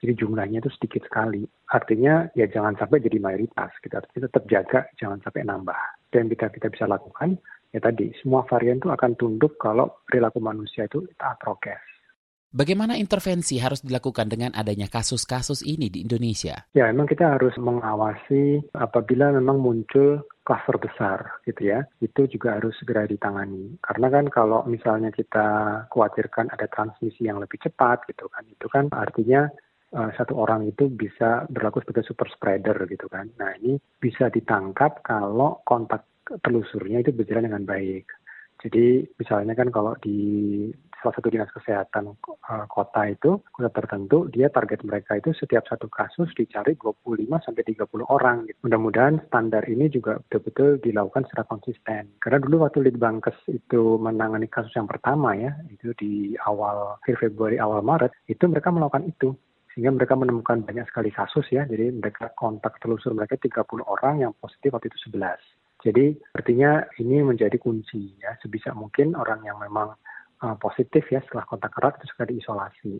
Jadi 0.07 0.23
jumlahnya 0.23 0.63
itu 0.63 0.71
sedikit 0.71 1.03
sekali. 1.03 1.43
Artinya 1.67 2.31
ya 2.31 2.47
jangan 2.47 2.79
sampai 2.79 3.03
jadi 3.03 3.19
mayoritas. 3.19 3.75
Kita 3.83 3.99
tetap 4.07 4.47
jaga, 4.47 4.87
jangan 4.95 5.19
sampai 5.19 5.43
nambah. 5.43 6.07
Dan 6.07 6.31
kita 6.31 6.47
kita 6.47 6.71
bisa 6.71 6.87
lakukan 6.87 7.35
ya 7.75 7.83
tadi 7.83 8.15
semua 8.23 8.47
varian 8.47 8.79
itu 8.79 8.87
akan 8.87 9.19
tunduk 9.19 9.59
kalau 9.59 9.99
perilaku 10.07 10.39
manusia 10.39 10.87
itu 10.87 11.03
taat 11.19 11.35
prokes. 11.43 11.83
Bagaimana 12.47 12.95
intervensi 12.95 13.59
harus 13.59 13.83
dilakukan 13.83 14.31
dengan 14.31 14.55
adanya 14.55 14.87
kasus-kasus 14.87 15.67
ini 15.67 15.91
di 15.91 16.07
Indonesia? 16.07 16.63
Ya, 16.71 16.87
memang 16.87 17.11
kita 17.11 17.35
harus 17.35 17.51
mengawasi 17.59 18.63
apabila 18.71 19.35
memang 19.35 19.59
muncul 19.59 20.23
kluster 20.47 20.79
besar 20.79 21.43
gitu 21.43 21.67
ya, 21.67 21.83
itu 21.99 22.23
juga 22.31 22.55
harus 22.55 22.71
segera 22.79 23.03
ditangani. 23.03 23.75
Karena 23.83 24.07
kan 24.07 24.31
kalau 24.31 24.63
misalnya 24.63 25.11
kita 25.11 25.83
khawatirkan 25.91 26.47
ada 26.55 26.71
transmisi 26.71 27.27
yang 27.27 27.43
lebih 27.43 27.59
cepat 27.59 28.07
gitu 28.07 28.31
kan, 28.31 28.47
itu 28.47 28.67
kan 28.71 28.87
artinya 28.95 29.51
uh, 29.93 30.11
satu 30.17 30.35
orang 30.35 30.67
itu 30.67 30.91
bisa 30.91 31.45
berlaku 31.47 31.83
sebagai 31.83 32.07
super 32.07 32.27
spreader 32.31 32.75
gitu 32.89 33.07
kan. 33.07 33.29
Nah 33.39 33.55
ini 33.61 33.79
bisa 34.01 34.27
ditangkap 34.27 35.05
kalau 35.05 35.61
kontak 35.63 36.03
telusurnya 36.43 37.03
itu 37.05 37.15
berjalan 37.15 37.47
dengan 37.47 37.63
baik. 37.63 38.07
Jadi 38.57 39.05
misalnya 39.21 39.53
kan 39.53 39.69
kalau 39.69 39.93
di 40.01 40.17
salah 40.97 41.13
satu 41.13 41.29
dinas 41.29 41.53
kesehatan 41.53 42.17
uh, 42.17 42.65
kota 42.65 43.05
itu, 43.05 43.37
kota 43.53 43.69
tertentu, 43.69 44.25
dia 44.33 44.49
target 44.49 44.81
mereka 44.81 45.21
itu 45.21 45.29
setiap 45.37 45.69
satu 45.69 45.85
kasus 45.87 46.33
dicari 46.33 46.73
25 46.73 47.45
sampai 47.45 47.63
30 47.63 47.85
orang. 48.09 48.49
Gitu. 48.49 48.57
Mudah-mudahan 48.65 49.21
standar 49.29 49.61
ini 49.69 49.93
juga 49.93 50.17
betul-betul 50.25 50.81
dilakukan 50.81 51.29
secara 51.29 51.45
konsisten. 51.45 52.17
Karena 52.17 52.41
dulu 52.41 52.65
waktu 52.65 52.81
Litbangkes 52.89 53.37
itu 53.45 54.01
menangani 54.01 54.49
kasus 54.49 54.73
yang 54.73 54.89
pertama 54.89 55.37
ya, 55.37 55.53
itu 55.69 55.93
di 56.01 56.33
awal 56.49 56.97
Februari 57.05 57.61
awal 57.61 57.85
Maret, 57.85 58.11
itu 58.25 58.49
mereka 58.49 58.73
melakukan 58.73 59.05
itu 59.05 59.37
sehingga 59.77 59.93
mereka 59.93 60.17
menemukan 60.17 60.65
banyak 60.65 60.89
sekali 60.89 61.13
kasus 61.13 61.45
ya. 61.53 61.61
Jadi 61.69 61.93
mereka 61.93 62.33
kontak 62.33 62.81
telusur 62.81 63.13
mereka 63.13 63.37
30 63.37 63.61
orang 63.85 64.25
yang 64.25 64.33
positif 64.33 64.73
waktu 64.73 64.89
itu 64.89 65.13
11. 65.13 65.37
Jadi 65.85 66.17
artinya 66.33 66.81
ini 66.97 67.21
menjadi 67.21 67.61
kunci 67.61 68.17
ya. 68.17 68.33
Sebisa 68.41 68.73
mungkin 68.73 69.13
orang 69.13 69.45
yang 69.45 69.61
memang 69.61 69.93
uh, 70.41 70.57
positif 70.57 71.05
ya 71.13 71.21
setelah 71.21 71.45
kontak 71.45 71.77
erat 71.77 71.93
itu 72.01 72.09
segera 72.09 72.25
diisolasi. 72.33 72.97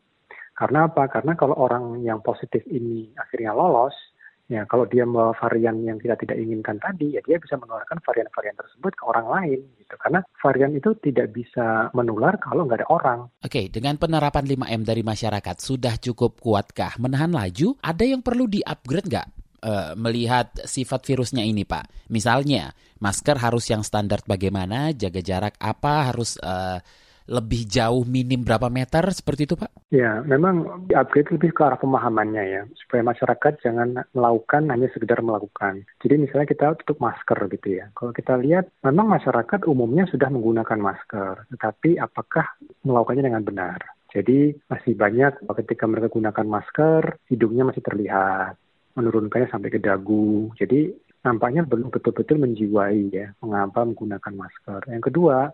Karena 0.54 0.86
apa? 0.86 1.10
Karena 1.10 1.34
kalau 1.34 1.58
orang 1.58 2.06
yang 2.06 2.22
positif 2.22 2.62
ini 2.70 3.10
akhirnya 3.18 3.58
lolos, 3.58 3.98
Ya, 4.48 4.64
kalau 4.64 4.88
dia 4.88 5.04
membawa 5.04 5.36
varian 5.36 5.84
yang 5.84 6.00
kita 6.00 6.16
tidak 6.16 6.40
inginkan 6.40 6.80
tadi, 6.80 7.20
ya 7.20 7.22
dia 7.28 7.36
bisa 7.36 7.60
menularkan 7.60 8.00
varian-varian 8.00 8.56
tersebut 8.56 8.96
ke 8.96 9.04
orang 9.04 9.28
lain, 9.28 9.60
gitu. 9.76 9.96
Karena 10.00 10.24
varian 10.40 10.72
itu 10.72 10.96
tidak 11.04 11.36
bisa 11.36 11.92
menular 11.92 12.40
kalau 12.40 12.64
nggak 12.64 12.80
ada 12.80 12.88
orang. 12.88 13.20
Oke, 13.44 13.68
dengan 13.68 14.00
penerapan 14.00 14.48
5M 14.48 14.88
dari 14.88 15.04
masyarakat, 15.04 15.56
sudah 15.60 16.00
cukup 16.00 16.40
kuatkah 16.40 16.96
menahan 16.96 17.36
laju? 17.36 17.76
Ada 17.84 18.08
yang 18.08 18.24
perlu 18.24 18.48
di-upgrade 18.48 19.12
nggak? 19.12 19.28
Uh, 19.58 19.92
melihat 20.00 20.48
sifat 20.64 21.04
virusnya 21.04 21.44
ini, 21.44 21.68
Pak. 21.68 22.08
Misalnya, 22.08 22.72
masker 23.04 23.36
harus 23.44 23.68
yang 23.68 23.84
standar 23.84 24.24
bagaimana, 24.24 24.96
jaga 24.96 25.20
jarak 25.20 25.60
apa, 25.60 26.08
harus 26.08 26.40
uh, 26.40 26.80
lebih 27.28 27.68
jauh 27.68 28.08
minim 28.08 28.42
berapa 28.42 28.72
meter 28.72 29.04
seperti 29.12 29.46
itu 29.46 29.60
Pak? 29.60 29.92
Ya, 29.92 30.24
memang 30.24 30.88
upgrade 30.92 31.36
lebih 31.36 31.52
ke 31.52 31.62
arah 31.64 31.80
pemahamannya 31.80 32.44
ya, 32.48 32.62
supaya 32.84 33.04
masyarakat 33.04 33.60
jangan 33.64 34.04
melakukan 34.16 34.72
hanya 34.72 34.88
sekedar 34.96 35.20
melakukan. 35.20 35.84
Jadi 36.00 36.16
misalnya 36.24 36.48
kita 36.48 36.76
tutup 36.84 37.04
masker 37.04 37.40
gitu 37.52 37.68
ya. 37.84 37.92
Kalau 37.94 38.16
kita 38.16 38.40
lihat, 38.40 38.72
memang 38.84 39.12
masyarakat 39.12 39.68
umumnya 39.68 40.08
sudah 40.08 40.32
menggunakan 40.32 40.80
masker, 40.80 41.48
tetapi 41.56 42.00
apakah 42.00 42.48
melakukannya 42.88 43.28
dengan 43.28 43.44
benar? 43.44 43.80
Jadi 44.08 44.56
masih 44.72 44.96
banyak 44.96 45.44
ketika 45.64 45.84
mereka 45.86 46.08
gunakan 46.08 46.48
masker, 46.48 47.20
hidungnya 47.28 47.68
masih 47.68 47.84
terlihat, 47.84 48.56
menurunkannya 48.96 49.52
sampai 49.52 49.70
ke 49.70 49.84
dagu. 49.84 50.50
Jadi 50.56 50.96
nampaknya 51.22 51.68
belum 51.68 51.92
betul-betul 51.92 52.40
menjiwai 52.40 53.12
ya 53.12 53.36
mengapa 53.44 53.84
menggunakan 53.84 54.34
masker. 54.34 54.88
Yang 54.88 55.04
kedua, 55.12 55.52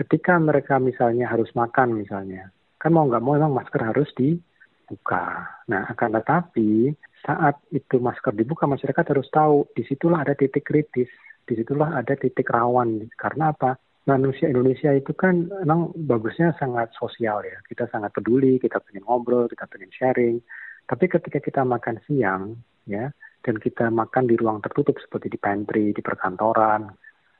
ketika 0.00 0.40
mereka 0.40 0.80
misalnya 0.80 1.28
harus 1.28 1.52
makan 1.52 1.92
misalnya, 1.92 2.48
kan 2.80 2.96
mau 2.96 3.04
nggak 3.04 3.20
mau 3.20 3.36
memang 3.36 3.52
masker 3.52 3.92
harus 3.92 4.08
dibuka. 4.16 5.44
Nah, 5.68 5.84
akan 5.92 6.16
tetapi 6.16 6.96
saat 7.20 7.60
itu 7.68 8.00
masker 8.00 8.32
dibuka, 8.32 8.64
masyarakat 8.64 9.04
harus 9.12 9.28
tahu 9.28 9.68
di 9.76 9.84
situlah 9.84 10.24
ada 10.24 10.32
titik 10.32 10.64
kritis, 10.64 11.12
di 11.44 11.52
situlah 11.52 12.00
ada 12.00 12.16
titik 12.16 12.48
rawan. 12.48 13.12
Karena 13.12 13.52
apa? 13.52 13.76
Manusia 14.08 14.48
Indonesia 14.48 14.88
itu 14.96 15.12
kan 15.12 15.52
memang 15.60 15.92
bagusnya 15.92 16.56
sangat 16.56 16.96
sosial 16.96 17.44
ya. 17.44 17.60
Kita 17.68 17.84
sangat 17.92 18.16
peduli, 18.16 18.56
kita 18.56 18.80
pengen 18.80 19.04
ngobrol, 19.04 19.44
kita 19.52 19.68
pengen 19.68 19.92
sharing. 19.92 20.40
Tapi 20.88 21.04
ketika 21.12 21.38
kita 21.38 21.62
makan 21.62 22.00
siang, 22.08 22.56
ya, 22.88 23.12
dan 23.44 23.56
kita 23.60 23.92
makan 23.92 24.24
di 24.24 24.40
ruang 24.40 24.64
tertutup 24.64 24.96
seperti 24.96 25.28
di 25.28 25.38
pantry, 25.38 25.92
di 25.92 26.00
perkantoran, 26.00 26.88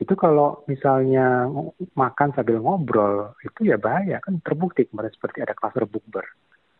itu 0.00 0.16
kalau 0.16 0.64
misalnya 0.64 1.44
makan 1.92 2.32
sambil 2.32 2.56
ngobrol 2.64 3.36
itu 3.44 3.68
ya 3.68 3.76
bahaya 3.76 4.16
kan 4.24 4.40
terbukti 4.40 4.88
kemarin 4.88 5.12
seperti 5.12 5.44
ada 5.44 5.52
kluster 5.52 5.84
bukber. 5.84 6.24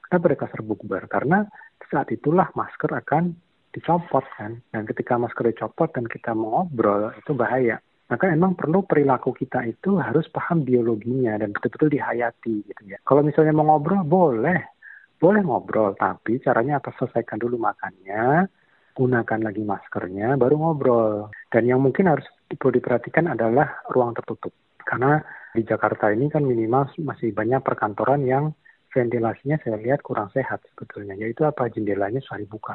Kenapa 0.09 0.25
ada 0.33 0.37
kluster 0.41 0.63
bukber? 0.65 1.03
Karena 1.05 1.45
saat 1.93 2.09
itulah 2.11 2.49
masker 2.57 2.89
akan 2.97 3.37
dicopot 3.77 4.25
kan. 4.41 4.59
Dan 4.73 4.89
ketika 4.89 5.21
masker 5.21 5.53
dicopot 5.53 5.93
dan 5.93 6.09
kita 6.09 6.33
mengobrol 6.33 7.13
itu 7.15 7.37
bahaya. 7.37 7.77
Maka 8.11 8.27
emang 8.27 8.59
perlu 8.59 8.83
perilaku 8.83 9.31
kita 9.31 9.63
itu 9.71 9.95
harus 10.03 10.27
paham 10.35 10.67
biologinya 10.67 11.39
dan 11.39 11.55
betul-betul 11.55 11.95
dihayati 11.95 12.67
gitu 12.67 12.83
ya. 12.91 12.99
Kalau 13.07 13.23
misalnya 13.23 13.55
mau 13.55 13.71
ngobrol 13.71 14.03
boleh, 14.03 14.59
boleh 15.23 15.47
ngobrol, 15.47 15.95
tapi 15.95 16.43
caranya 16.43 16.83
apa? 16.83 16.91
Selesaikan 16.99 17.39
dulu 17.39 17.55
makannya, 17.63 18.51
gunakan 18.99 19.41
lagi 19.47 19.63
maskernya, 19.63 20.35
baru 20.35 20.59
ngobrol. 20.59 21.31
Dan 21.55 21.71
yang 21.71 21.79
mungkin 21.79 22.11
harus 22.11 22.27
perlu 22.57 22.79
diperhatikan 22.79 23.31
adalah 23.31 23.85
ruang 23.91 24.15
tertutup. 24.17 24.51
Karena 24.83 25.23
di 25.55 25.63
Jakarta 25.63 26.11
ini 26.11 26.27
kan 26.31 26.43
minimal 26.43 26.91
masih 27.03 27.31
banyak 27.31 27.63
perkantoran 27.63 28.27
yang 28.27 28.55
ventilasinya 28.91 29.59
saya 29.63 29.79
lihat 29.79 30.03
kurang 30.03 30.31
sehat 30.35 30.63
sebetulnya. 30.75 31.15
Yaitu 31.15 31.47
apa? 31.47 31.71
Jendelanya 31.71 32.19
sudah 32.23 32.43
dibuka. 32.43 32.75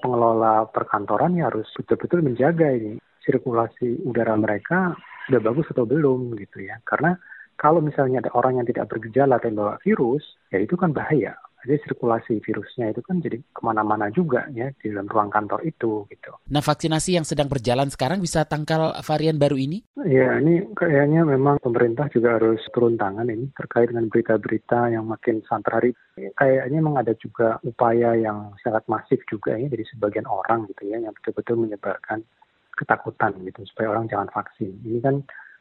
Pengelola 0.00 0.64
perkantoran 0.72 1.36
ya 1.36 1.52
harus 1.52 1.68
betul-betul 1.76 2.24
menjaga 2.24 2.72
ini 2.72 2.96
sirkulasi 3.20 4.00
udara 4.08 4.32
mereka 4.40 4.96
sudah 5.28 5.40
bagus 5.44 5.68
atau 5.68 5.84
belum 5.84 6.32
gitu 6.40 6.64
ya. 6.64 6.80
Karena 6.88 7.12
kalau 7.60 7.84
misalnya 7.84 8.24
ada 8.24 8.32
orang 8.32 8.64
yang 8.64 8.66
tidak 8.72 8.88
bergejala 8.88 9.36
dan 9.36 9.52
bawa 9.52 9.76
virus, 9.84 10.24
ya 10.48 10.64
itu 10.64 10.80
kan 10.80 10.96
bahaya 10.96 11.36
jadi 11.64 11.76
sirkulasi 11.84 12.40
virusnya 12.40 12.92
itu 12.92 13.00
kan 13.04 13.20
jadi 13.20 13.38
ke 13.40 13.60
mana-mana 13.60 14.08
juga 14.08 14.48
ya 14.52 14.72
di 14.80 14.92
dalam 14.92 15.08
ruang 15.08 15.28
kantor 15.28 15.60
itu 15.64 16.08
gitu. 16.08 16.32
Nah 16.48 16.64
vaksinasi 16.64 17.20
yang 17.20 17.26
sedang 17.28 17.52
berjalan 17.52 17.92
sekarang 17.92 18.24
bisa 18.24 18.48
tangkal 18.48 18.96
varian 19.04 19.36
baru 19.36 19.60
ini? 19.60 19.84
Ya 20.08 20.40
ini 20.40 20.64
kayaknya 20.72 21.28
memang 21.28 21.60
pemerintah 21.60 22.08
juga 22.08 22.40
harus 22.40 22.60
turun 22.72 22.96
tangan 22.96 23.28
ini 23.28 23.52
terkait 23.52 23.92
dengan 23.92 24.08
berita-berita 24.08 24.92
yang 24.92 25.04
makin 25.04 25.44
santer 25.44 25.72
hari. 25.72 25.90
Kayaknya 26.16 26.78
memang 26.80 26.96
ada 27.00 27.12
juga 27.16 27.60
upaya 27.64 28.16
yang 28.16 28.56
sangat 28.64 28.84
masif 28.88 29.20
juga 29.28 29.56
ya 29.56 29.68
dari 29.68 29.84
sebagian 29.92 30.24
orang 30.24 30.68
gitu 30.72 30.88
ya 30.88 31.00
yang 31.00 31.12
betul-betul 31.16 31.60
menyebarkan 31.60 32.24
ketakutan 32.76 33.36
gitu 33.44 33.60
supaya 33.68 33.92
orang 33.92 34.08
jangan 34.08 34.32
vaksin. 34.32 34.72
Ini 34.80 35.00
kan 35.04 35.20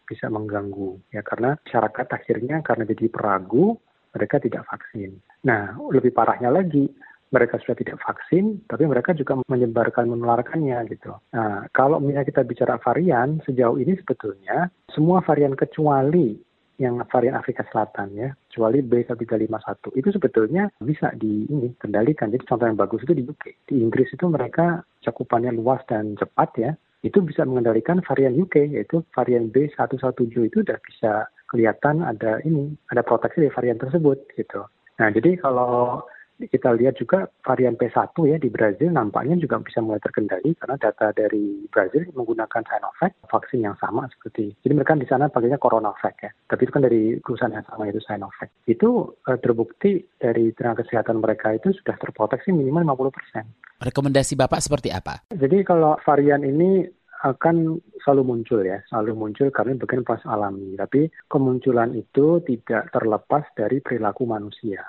bisa 0.09 0.25
mengganggu 0.25 1.13
ya 1.13 1.21
karena 1.21 1.53
masyarakat 1.61 2.07
akhirnya 2.09 2.65
karena 2.65 2.83
jadi 2.89 3.05
peragu 3.13 3.77
mereka 4.15 4.41
tidak 4.41 4.65
vaksin. 4.67 5.17
Nah, 5.45 5.77
lebih 5.91 6.11
parahnya 6.11 6.49
lagi, 6.49 6.89
mereka 7.29 7.61
sudah 7.61 7.77
tidak 7.77 8.01
vaksin, 8.01 8.65
tapi 8.65 8.89
mereka 8.89 9.13
juga 9.13 9.37
menyebarkan, 9.45 10.09
menularkannya 10.09 10.81
gitu. 10.89 11.13
Nah, 11.33 11.69
kalau 11.77 12.01
misalnya 12.01 12.25
kita 12.25 12.41
bicara 12.41 12.81
varian, 12.81 13.37
sejauh 13.45 13.77
ini 13.77 13.93
sebetulnya 14.01 14.73
semua 14.89 15.21
varian 15.21 15.53
kecuali 15.53 16.41
yang 16.79 17.03
varian 17.11 17.35
Afrika 17.35 17.67
Selatan 17.69 18.15
ya, 18.15 18.31
kecuali 18.49 18.79
B1351 18.81 19.99
itu 19.99 20.09
sebetulnya 20.15 20.71
bisa 20.79 21.11
di 21.13 21.43
ini 21.51 21.75
kendalikan. 21.75 22.31
Jadi 22.31 22.47
contoh 22.47 22.65
yang 22.71 22.79
bagus 22.79 23.03
itu 23.03 23.13
di 23.13 23.23
UK. 23.27 23.67
Di 23.67 23.75
Inggris 23.83 24.09
itu 24.15 24.25
mereka 24.31 24.81
cakupannya 25.03 25.53
luas 25.59 25.83
dan 25.91 26.15
cepat 26.15 26.49
ya. 26.55 26.71
Itu 27.03 27.19
bisa 27.23 27.43
mengendalikan 27.43 27.99
varian 28.03 28.35
UK 28.35 28.79
yaitu 28.79 29.03
varian 29.11 29.51
B117 29.51 30.51
itu 30.51 30.63
sudah 30.63 30.79
bisa 30.79 31.27
kelihatan 31.49 32.05
ada 32.05 32.39
ini, 32.45 32.77
ada 32.93 33.01
proteksi 33.01 33.43
dari 33.43 33.53
varian 33.53 33.81
tersebut 33.81 34.17
gitu. 34.37 34.63
Nah, 35.01 35.09
jadi 35.09 35.35
kalau 35.41 36.05
kita 36.47 36.71
lihat 36.71 36.95
juga 36.95 37.27
varian 37.43 37.75
P1 37.75 38.15
ya 38.23 38.39
di 38.39 38.47
Brazil 38.47 38.95
nampaknya 38.95 39.35
juga 39.35 39.59
bisa 39.59 39.83
mulai 39.83 39.99
terkendali 39.99 40.55
karena 40.55 40.79
data 40.79 41.11
dari 41.11 41.67
Brazil 41.67 42.07
menggunakan 42.15 42.63
Sinovac 42.63 43.11
vaksin 43.27 43.67
yang 43.67 43.75
sama 43.75 44.07
seperti 44.07 44.55
jadi 44.63 44.71
mereka 44.79 44.95
di 44.95 45.09
sana 45.09 45.27
pakainya 45.27 45.59
CoronaVac 45.59 46.15
ya 46.23 46.31
tapi 46.47 46.63
itu 46.63 46.71
kan 46.71 46.83
dari 46.87 47.19
perusahaan 47.19 47.51
yang 47.51 47.67
sama 47.67 47.91
itu 47.91 47.99
Sinovac 47.99 48.47
itu 48.71 49.11
uh, 49.27 49.39
terbukti 49.43 49.99
dari 50.15 50.55
tenaga 50.55 50.87
kesehatan 50.87 51.19
mereka 51.19 51.51
itu 51.51 51.75
sudah 51.75 51.99
terproteksi 51.99 52.55
minimal 52.55 53.11
50%. 53.11 53.43
Rekomendasi 53.79 54.35
Bapak 54.35 54.59
seperti 54.59 54.91
apa? 54.91 55.23
Jadi 55.31 55.63
kalau 55.63 55.95
varian 56.03 56.43
ini 56.43 56.83
akan 57.19 57.83
selalu 57.99 58.23
muncul 58.23 58.63
ya, 58.63 58.79
selalu 58.87 59.11
muncul 59.15 59.47
karena 59.51 59.75
bagian 59.75 60.07
proses 60.07 60.27
alami. 60.27 60.75
Tapi 60.79 61.11
kemunculan 61.27 61.91
itu 61.95 62.39
tidak 62.47 62.91
terlepas 62.95 63.43
dari 63.55 63.83
perilaku 63.83 64.23
manusia. 64.23 64.79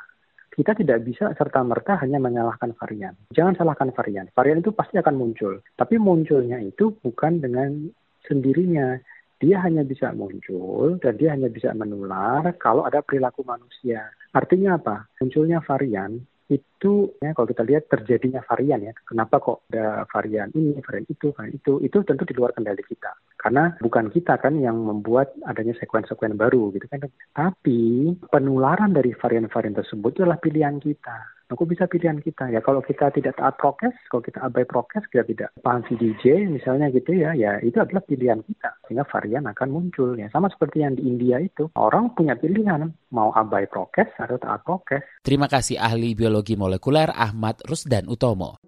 Kita 0.50 0.74
tidak 0.74 1.06
bisa 1.06 1.30
serta-merta 1.38 1.98
hanya 2.02 2.18
menyalahkan 2.18 2.74
varian. 2.74 3.14
Jangan 3.30 3.54
salahkan 3.54 3.94
varian. 3.94 4.26
Varian 4.34 4.60
itu 4.62 4.74
pasti 4.74 4.98
akan 4.98 5.14
muncul. 5.14 5.62
Tapi 5.78 5.94
munculnya 5.96 6.58
itu 6.58 6.94
bukan 7.00 7.38
dengan 7.38 7.88
sendirinya. 8.26 8.98
Dia 9.40 9.64
hanya 9.64 9.86
bisa 9.88 10.12
muncul 10.12 11.00
dan 11.00 11.16
dia 11.16 11.32
hanya 11.32 11.48
bisa 11.48 11.72
menular 11.72 12.44
kalau 12.60 12.84
ada 12.84 13.00
perilaku 13.00 13.40
manusia. 13.40 14.12
Artinya 14.36 14.76
apa? 14.76 15.08
Munculnya 15.16 15.64
varian 15.64 16.20
itu 16.50 17.14
ya 17.22 17.30
kalau 17.32 17.46
kita 17.46 17.62
lihat 17.62 17.86
terjadinya 17.86 18.42
varian 18.42 18.82
ya. 18.82 18.92
Kenapa 19.06 19.38
kok 19.38 19.70
ada 19.70 20.02
varian 20.10 20.50
ini 20.58 20.82
varian 20.82 21.06
itu 21.06 21.30
varian 21.30 21.54
itu? 21.54 21.78
Itu 21.78 22.02
tentu 22.02 22.26
di 22.26 22.34
luar 22.34 22.50
kendali 22.50 22.82
kita. 22.82 23.14
Karena 23.38 23.72
bukan 23.78 24.10
kita 24.10 24.36
kan 24.36 24.58
yang 24.58 24.76
membuat 24.82 25.32
adanya 25.46 25.72
sekuen-sekuen 25.78 26.34
baru 26.34 26.74
gitu 26.74 26.84
kan. 26.90 27.06
Tapi 27.32 28.12
penularan 28.28 28.92
dari 28.92 29.14
varian-varian 29.14 29.78
tersebut 29.78 30.20
adalah 30.20 30.36
pilihan 30.42 30.76
kita 30.82 31.39
Aku 31.50 31.66
bisa 31.66 31.90
pilihan 31.90 32.22
kita 32.22 32.46
ya 32.54 32.62
kalau 32.62 32.78
kita 32.78 33.10
tidak 33.10 33.34
taat 33.34 33.58
prokes, 33.58 33.90
kalau 34.06 34.22
kita 34.22 34.38
abai 34.38 34.62
prokes, 34.62 35.02
kita 35.10 35.26
tidak 35.26 35.50
paham 35.66 35.82
VDJ 35.82 36.46
misalnya 36.46 36.94
gitu 36.94 37.10
ya, 37.10 37.34
ya 37.34 37.58
itu 37.58 37.74
adalah 37.82 38.06
pilihan 38.06 38.38
kita 38.46 38.70
sehingga 38.86 39.02
varian 39.10 39.50
akan 39.50 39.68
muncul 39.74 40.14
ya 40.14 40.30
sama 40.30 40.46
seperti 40.46 40.86
yang 40.86 40.94
di 40.94 41.10
India 41.10 41.42
itu 41.42 41.66
orang 41.74 42.14
punya 42.14 42.38
pilihan 42.38 42.86
mau 43.10 43.34
abai 43.34 43.66
prokes 43.66 44.14
atau 44.14 44.38
taat 44.38 44.62
prokes. 44.62 45.02
Terima 45.26 45.50
kasih 45.50 45.82
ahli 45.82 46.14
biologi 46.14 46.54
molekuler 46.54 47.10
Ahmad 47.10 47.58
Rusdan 47.66 48.06
Utomo. 48.06 48.62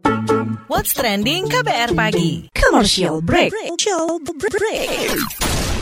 What's 0.66 0.98
trending 0.98 1.46
KBR 1.46 1.94
pagi? 1.94 2.50
Commercial 2.50 3.22
break. 3.22 3.54
Commercial 3.54 4.18
break. 4.18 5.81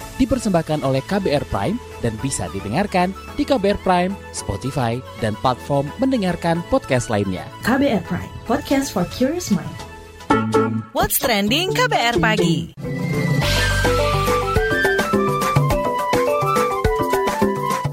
Dipersembahkan 0.19 0.83
oleh 0.83 0.99
KBR 1.05 1.47
Prime 1.47 1.77
dan 2.01 2.17
bisa 2.19 2.49
didengarkan 2.51 3.15
di 3.39 3.43
KBR 3.47 3.79
Prime, 3.85 4.13
Spotify, 4.35 4.99
dan 5.23 5.37
platform 5.39 5.87
mendengarkan 6.01 6.59
podcast 6.67 7.07
lainnya. 7.07 7.47
KBR 7.63 8.03
Prime, 8.03 8.31
podcast 8.49 8.91
for 8.91 9.07
curious 9.13 9.53
mind. 9.53 9.77
What's 10.95 11.19
trending 11.19 11.75
KBR 11.75 12.23
pagi? 12.23 12.71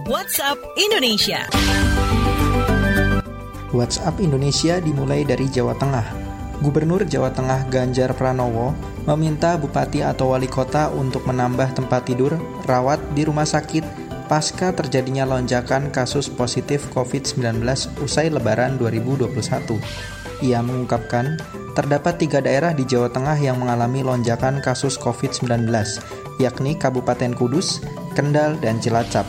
WhatsApp 0.07 0.59
Indonesia. 0.79 1.41
WhatsApp 3.75 4.17
Indonesia 4.23 4.79
dimulai 4.81 5.27
dari 5.27 5.51
Jawa 5.51 5.77
Tengah. 5.77 6.28
Gubernur 6.59 7.07
Jawa 7.07 7.31
Tengah 7.31 7.71
Ganjar 7.71 8.11
Pranowo 8.19 8.75
meminta 9.07 9.55
bupati 9.55 10.03
atau 10.03 10.35
wali 10.35 10.51
kota 10.51 10.91
untuk 10.91 11.23
menambah 11.25 11.79
tempat 11.79 12.11
tidur 12.11 12.35
rawat 12.67 12.99
di 13.15 13.23
rumah 13.23 13.47
sakit 13.47 14.09
pasca 14.29 14.75
terjadinya 14.77 15.25
lonjakan 15.25 15.89
kasus 15.89 16.29
positif 16.29 16.85
COVID-19 16.93 17.65
usai 18.05 18.29
Lebaran 18.29 18.77
2021. 18.77 19.39
Ia 20.45 20.63
mengungkapkan, 20.63 21.41
terdapat 21.75 22.23
tiga 22.23 22.39
daerah 22.39 22.71
di 22.71 22.87
Jawa 22.87 23.11
Tengah 23.11 23.35
yang 23.43 23.59
mengalami 23.59 24.07
lonjakan 24.07 24.63
kasus 24.63 24.95
COVID-19, 25.01 25.67
yakni 26.39 26.79
Kabupaten 26.79 27.35
Kudus, 27.35 27.83
Kendal, 28.15 28.55
dan 28.63 28.79
Cilacap. 28.79 29.27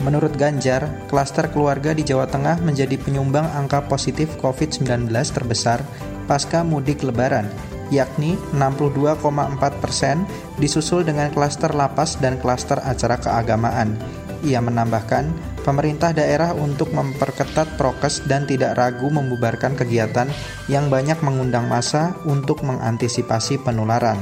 Menurut 0.00 0.36
Ganjar, 0.36 0.88
klaster 1.08 1.48
keluarga 1.48 1.96
di 1.96 2.04
Jawa 2.04 2.28
Tengah 2.28 2.60
menjadi 2.60 3.00
penyumbang 3.00 3.48
angka 3.52 3.84
positif 3.88 4.32
COVID-19 4.40 5.08
terbesar 5.08 5.80
pasca 6.26 6.66
mudik 6.66 7.06
lebaran, 7.06 7.46
yakni 7.94 8.34
62,4 8.52 9.22
persen 9.78 10.26
disusul 10.58 11.06
dengan 11.06 11.30
klaster 11.30 11.70
lapas 11.72 12.18
dan 12.18 12.36
klaster 12.42 12.82
acara 12.82 13.16
keagamaan. 13.16 13.94
Ia 14.44 14.60
menambahkan, 14.60 15.32
pemerintah 15.64 16.14
daerah 16.14 16.52
untuk 16.54 16.92
memperketat 16.92 17.78
prokes 17.80 18.22
dan 18.28 18.46
tidak 18.46 18.78
ragu 18.78 19.08
membubarkan 19.10 19.74
kegiatan 19.74 20.28
yang 20.70 20.92
banyak 20.92 21.18
mengundang 21.24 21.66
massa 21.66 22.14
untuk 22.28 22.62
mengantisipasi 22.62 23.58
penularan. 23.64 24.20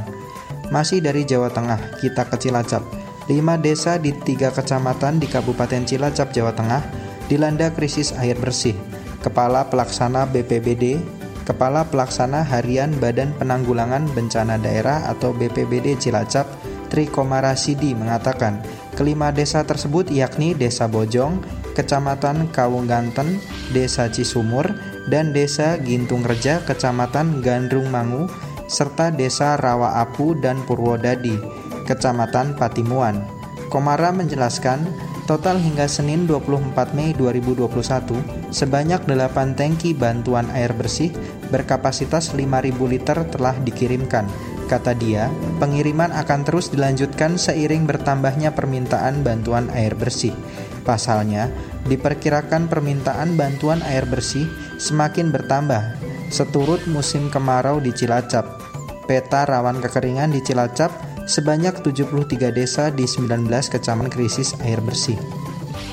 Masih 0.73 1.05
dari 1.05 1.29
Jawa 1.29 1.53
Tengah, 1.53 2.01
kita 2.01 2.25
ke 2.31 2.40
Cilacap. 2.40 2.81
Lima 3.29 3.57
desa 3.57 3.97
di 3.97 4.12
tiga 4.12 4.53
kecamatan 4.53 5.21
di 5.21 5.29
Kabupaten 5.29 5.85
Cilacap, 5.85 6.33
Jawa 6.33 6.53
Tengah 6.57 6.83
dilanda 7.29 7.73
krisis 7.73 8.12
air 8.17 8.37
bersih. 8.37 8.77
Kepala 9.25 9.64
Pelaksana 9.73 10.29
BPBD 10.29 11.01
Kepala 11.45 11.85
Pelaksana 11.93 12.41
Harian 12.41 12.97
Badan 12.97 13.37
Penanggulangan 13.37 14.09
Bencana 14.17 14.57
Daerah 14.57 15.13
atau 15.13 15.37
BPBD 15.37 16.01
Cilacap, 16.01 16.49
Tri 16.89 17.05
Komarasidi 17.05 17.93
mengatakan, 17.93 18.65
kelima 18.97 19.29
desa 19.29 19.61
tersebut 19.61 20.09
yakni 20.09 20.57
Desa 20.57 20.89
Bojong, 20.89 21.45
Kecamatan 21.77 22.49
Kawungganten, 22.49 23.45
Desa 23.77 24.09
Cisumur, 24.09 24.73
dan 25.13 25.37
Desa 25.37 25.77
Gintung 25.85 26.25
Reja, 26.25 26.65
Kecamatan 26.65 27.45
Gandrung 27.45 27.93
Mangu, 27.93 28.25
serta 28.65 29.13
Desa 29.13 29.61
Rawa 29.61 30.01
Apu 30.01 30.33
dan 30.41 30.65
Purwodadi, 30.65 31.37
Kecamatan 31.85 32.57
Patimuan. 32.57 33.21
Komara 33.69 34.15
menjelaskan, 34.15 34.81
Total 35.25 35.57
hingga 35.57 35.89
Senin 35.89 36.29
24 36.29 36.93
Mei 36.93 37.17
2021, 37.17 38.53
sebanyak 38.53 39.09
8 39.09 39.57
tangki 39.57 39.97
bantuan 39.97 40.45
air 40.53 40.77
bersih 40.77 41.17
berkapasitas 41.49 42.37
5.000 42.37 42.77
liter 42.93 43.19
telah 43.33 43.57
dikirimkan. 43.65 44.29
Kata 44.69 44.93
dia, 44.93 45.33
pengiriman 45.57 46.13
akan 46.13 46.45
terus 46.45 46.69
dilanjutkan 46.69 47.41
seiring 47.41 47.89
bertambahnya 47.89 48.53
permintaan 48.53 49.25
bantuan 49.25 49.73
air 49.73 49.97
bersih. 49.97 50.37
Pasalnya, 50.85 51.49
diperkirakan 51.89 52.69
permintaan 52.69 53.41
bantuan 53.41 53.81
air 53.89 54.05
bersih 54.05 54.45
semakin 54.77 55.33
bertambah 55.33 55.97
seturut 56.29 56.85
musim 56.85 57.33
kemarau 57.33 57.81
di 57.81 57.97
Cilacap. 57.97 58.61
Peta 59.09 59.49
rawan 59.49 59.81
kekeringan 59.81 60.37
di 60.37 60.45
Cilacap 60.45 61.13
sebanyak 61.25 61.81
73 61.81 62.53
desa 62.53 62.93
di 62.93 63.09
19 63.09 63.49
kecamatan 63.49 64.13
krisis 64.13 64.53
air 64.61 64.81
bersih. 64.85 65.17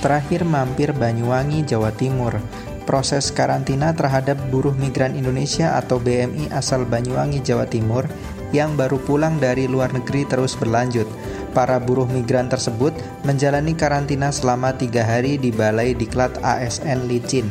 Terakhir 0.03 0.43
mampir 0.43 0.91
Banyuwangi, 0.91 1.63
Jawa 1.63 1.93
Timur. 1.95 2.35
Proses 2.89 3.29
karantina 3.29 3.93
terhadap 3.93 4.35
buruh 4.49 4.73
migran 4.73 5.13
Indonesia 5.13 5.77
atau 5.77 6.01
BMI 6.01 6.51
asal 6.51 6.83
Banyuwangi, 6.83 7.39
Jawa 7.39 7.69
Timur 7.69 8.09
yang 8.51 8.75
baru 8.75 8.99
pulang 8.99 9.39
dari 9.39 9.65
luar 9.65 9.95
negeri 9.95 10.27
terus 10.27 10.59
berlanjut. 10.59 11.07
Para 11.51 11.79
buruh 11.79 12.07
migran 12.07 12.47
tersebut 12.47 12.95
menjalani 13.27 13.75
karantina 13.75 14.31
selama 14.31 14.75
tiga 14.75 15.03
hari 15.03 15.35
di 15.35 15.51
Balai 15.51 15.95
Diklat 15.95 16.39
ASN 16.43 17.07
Licin. 17.07 17.47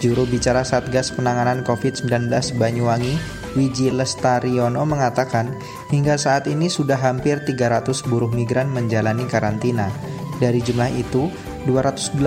Juru 0.00 0.26
bicara 0.26 0.66
Satgas 0.66 1.14
Penanganan 1.14 1.62
COVID-19 1.62 2.32
Banyuwangi, 2.58 3.14
Wiji 3.52 3.92
Lestariono 3.92 4.82
mengatakan, 4.88 5.56
hingga 5.92 6.16
saat 6.16 6.48
ini 6.48 6.72
sudah 6.72 6.96
hampir 6.96 7.44
300 7.44 8.04
buruh 8.08 8.32
migran 8.32 8.72
menjalani 8.72 9.28
karantina. 9.28 9.92
Dari 10.40 10.64
jumlah 10.64 10.90
itu, 10.96 11.28
282 11.68 12.18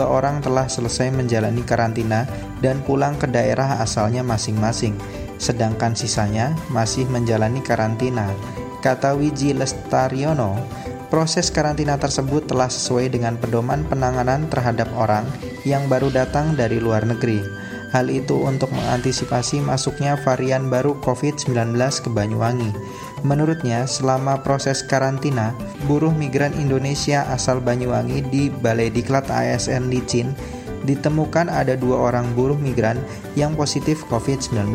orang 0.00 0.40
telah 0.40 0.64
selesai 0.70 1.12
menjalani 1.12 1.60
karantina 1.66 2.24
dan 2.64 2.80
pulang 2.86 3.18
ke 3.20 3.28
daerah 3.28 3.82
asalnya 3.84 4.24
masing-masing, 4.24 4.96
sedangkan 5.36 5.92
sisanya 5.92 6.56
masih 6.72 7.04
menjalani 7.10 7.60
karantina. 7.60 8.30
Kata 8.80 9.12
Wiji 9.18 9.52
Lestariono, 9.52 10.56
proses 11.12 11.52
karantina 11.52 12.00
tersebut 12.00 12.48
telah 12.48 12.72
sesuai 12.72 13.12
dengan 13.12 13.36
pedoman 13.36 13.84
penanganan 13.84 14.48
terhadap 14.48 14.88
orang 14.96 15.28
yang 15.68 15.84
baru 15.86 16.08
datang 16.08 16.56
dari 16.56 16.80
luar 16.80 17.04
negeri. 17.04 17.44
Hal 17.92 18.08
itu 18.08 18.40
untuk 18.40 18.72
mengantisipasi 18.72 19.60
masuknya 19.60 20.16
varian 20.16 20.72
baru 20.72 20.96
COVID-19 21.04 21.76
ke 21.76 22.08
Banyuwangi. 22.08 22.72
Menurutnya, 23.20 23.84
selama 23.84 24.40
proses 24.40 24.80
karantina, 24.80 25.52
buruh 25.84 26.10
migran 26.10 26.56
Indonesia 26.56 27.28
asal 27.28 27.60
Banyuwangi 27.60 28.24
di 28.32 28.48
Balai 28.48 28.88
Diklat 28.88 29.28
ASN 29.28 29.92
Licin 29.92 30.32
ditemukan 30.88 31.46
ada 31.52 31.78
dua 31.78 32.10
orang 32.10 32.32
buruh 32.34 32.58
migran 32.58 32.98
yang 33.36 33.54
positif 33.54 34.02
COVID-19. 34.08 34.72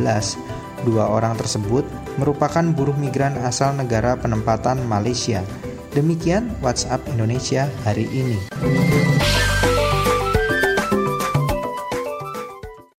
Dua 0.85 1.09
orang 1.09 1.35
tersebut 1.41 1.83
merupakan 2.21 2.63
buruh 2.71 2.95
migran 2.95 3.33
asal 3.43 3.73
negara 3.73 4.13
penempatan 4.13 4.77
Malaysia. 4.85 5.41
Demikian 5.97 6.53
WhatsApp 6.61 7.01
Indonesia 7.09 7.65
hari 7.81 8.05
ini. 8.13 8.37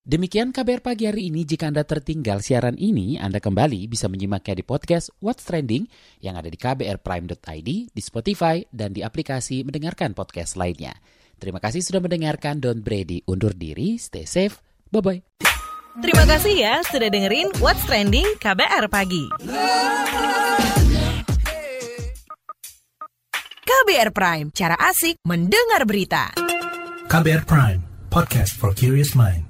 Demikian 0.08 0.56
kabar 0.56 0.80
pagi 0.80 1.04
hari 1.04 1.28
ini. 1.28 1.44
Jika 1.44 1.68
Anda 1.68 1.84
tertinggal 1.84 2.40
siaran 2.40 2.80
ini, 2.80 3.20
Anda 3.20 3.44
kembali 3.44 3.92
bisa 3.92 4.08
menyimaknya 4.08 4.56
di 4.56 4.64
podcast 4.64 5.12
What's 5.20 5.44
Trending 5.44 5.84
yang 6.24 6.40
ada 6.40 6.48
di 6.48 6.56
kbrprime.id, 6.56 7.68
di 7.92 8.00
Spotify, 8.00 8.64
dan 8.72 8.96
di 8.96 9.04
aplikasi 9.04 9.68
mendengarkan 9.68 10.16
podcast 10.16 10.56
lainnya. 10.56 10.96
Terima 11.36 11.60
kasih 11.60 11.84
sudah 11.84 12.00
mendengarkan. 12.00 12.56
Don 12.56 12.80
Brady 12.80 13.20
undur 13.28 13.52
diri. 13.52 14.00
Stay 14.00 14.24
safe. 14.24 14.64
Bye-bye. 14.88 15.44
Terima 16.00 16.24
kasih 16.24 16.56
ya 16.56 16.80
sudah 16.88 17.12
dengerin 17.12 17.52
What's 17.60 17.84
Trending 17.84 18.40
KBR 18.40 18.88
Pagi. 18.88 19.28
KBR 23.60 24.10
Prime, 24.16 24.48
cara 24.56 24.80
asik 24.88 25.20
mendengar 25.28 25.84
berita. 25.84 26.32
KBR 27.12 27.44
Prime, 27.44 27.80
podcast 28.08 28.56
for 28.56 28.72
curious 28.72 29.12
mind. 29.12 29.47